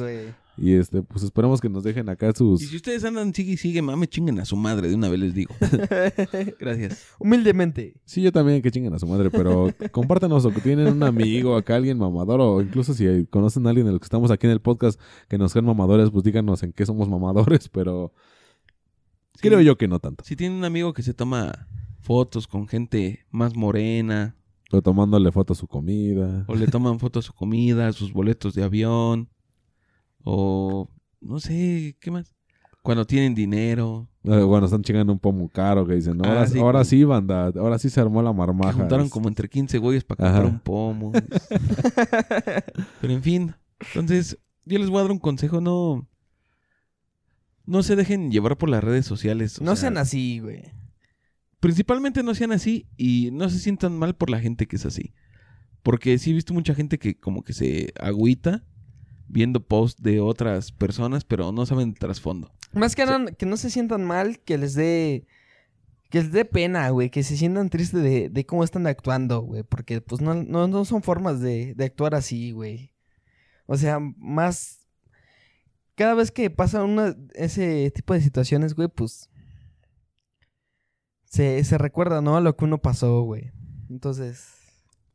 [0.59, 2.63] Y este, pues esperemos que nos dejen acá sus...
[2.63, 5.21] Y si ustedes andan sigue y sigue, mame, chinguen a su madre, de una vez
[5.21, 5.55] les digo.
[6.59, 7.05] Gracias.
[7.19, 7.95] Humildemente.
[8.07, 11.57] Sí, yo también, que chinguen a su madre, pero compártanos o que tienen un amigo
[11.57, 14.53] acá, alguien mamador, o incluso si conocen a alguien de los que estamos aquí en
[14.55, 14.99] el podcast
[15.29, 18.15] que nos sean mamadores, pues díganos en qué somos mamadores, pero
[19.35, 19.49] Sí.
[19.49, 20.25] creo yo que no tanto.
[20.25, 21.69] Si tienen un amigo que se toma
[22.01, 24.37] fotos con gente más morena,
[24.73, 26.45] O tomándole foto a su comida.
[26.49, 29.29] o le toman fotos a su comida, sus boletos de avión,
[30.25, 30.89] o
[31.21, 32.33] no sé, ¿qué más?
[32.83, 36.47] Cuando tienen dinero, Eh, Bueno, están chingando un pomo caro que dicen, no, Ah, ahora,
[36.49, 36.59] sí.
[36.59, 38.73] ahora sí, banda, ahora sí se armó la marmaja.
[38.73, 40.53] juntaron como entre 15 güeyes para comprar Ajá.
[40.53, 41.13] un pomo.
[43.01, 43.55] Pero en fin,
[43.95, 46.07] entonces yo les voy a dar un consejo, no
[47.67, 49.59] no se dejen llevar por las redes sociales.
[49.61, 50.63] o No sea, sean así, güey.
[51.67, 55.13] Principalmente no sean así y no se sientan mal por la gente que es así.
[55.83, 58.63] Porque sí he visto mucha gente que como que se agüita
[59.27, 62.53] viendo posts de otras personas, pero no saben el trasfondo.
[62.73, 65.27] Más que nada, que no se sientan mal, que les dé.
[66.09, 67.11] Que les dé pena, güey.
[67.11, 69.65] Que se sientan tristes de, de cómo están actuando, güey.
[69.65, 72.93] Porque, pues, no, no, no son formas de, de actuar así, güey.
[73.67, 74.87] O sea, más.
[75.97, 79.31] Cada vez que pasa una, ese tipo de situaciones, güey, pues.
[81.27, 82.37] Se, se recuerda, ¿no?
[82.37, 83.53] A lo que uno pasó, güey.
[83.91, 84.53] Entonces.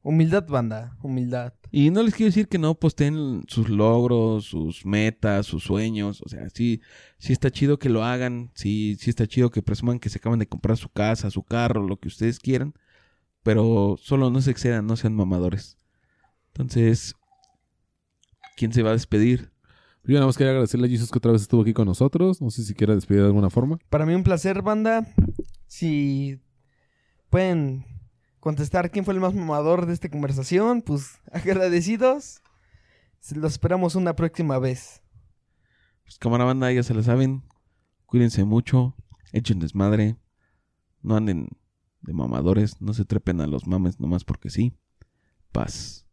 [0.03, 0.97] Humildad, banda.
[1.03, 1.53] Humildad.
[1.69, 6.21] Y no les quiero decir que no posteen sus logros, sus metas, sus sueños.
[6.25, 6.81] O sea, sí,
[7.19, 8.51] sí está chido que lo hagan.
[8.55, 11.87] Sí, sí está chido que presuman que se acaban de comprar su casa, su carro,
[11.87, 12.73] lo que ustedes quieran.
[13.43, 15.77] Pero solo no se excedan, no sean mamadores.
[16.47, 17.15] Entonces,
[18.57, 19.51] ¿quién se va a despedir?
[20.03, 22.41] Yo nada más quería agradecerle a Jesus que otra vez estuvo aquí con nosotros.
[22.41, 23.77] No sé si quiera despedir de alguna forma.
[23.89, 25.07] Para mí un placer, banda.
[25.71, 26.37] Si
[27.29, 27.85] pueden
[28.41, 32.41] contestar quién fue el más mamador de esta conversación, pues agradecidos.
[33.33, 35.01] Los esperamos una próxima vez.
[36.03, 37.43] Pues cámara banda, ya se la saben.
[38.05, 38.97] Cuídense mucho.
[39.31, 40.17] Echen desmadre.
[41.01, 41.47] No anden
[42.01, 42.81] de mamadores.
[42.81, 44.73] No se trepen a los mames nomás porque sí.
[45.53, 46.05] Paz.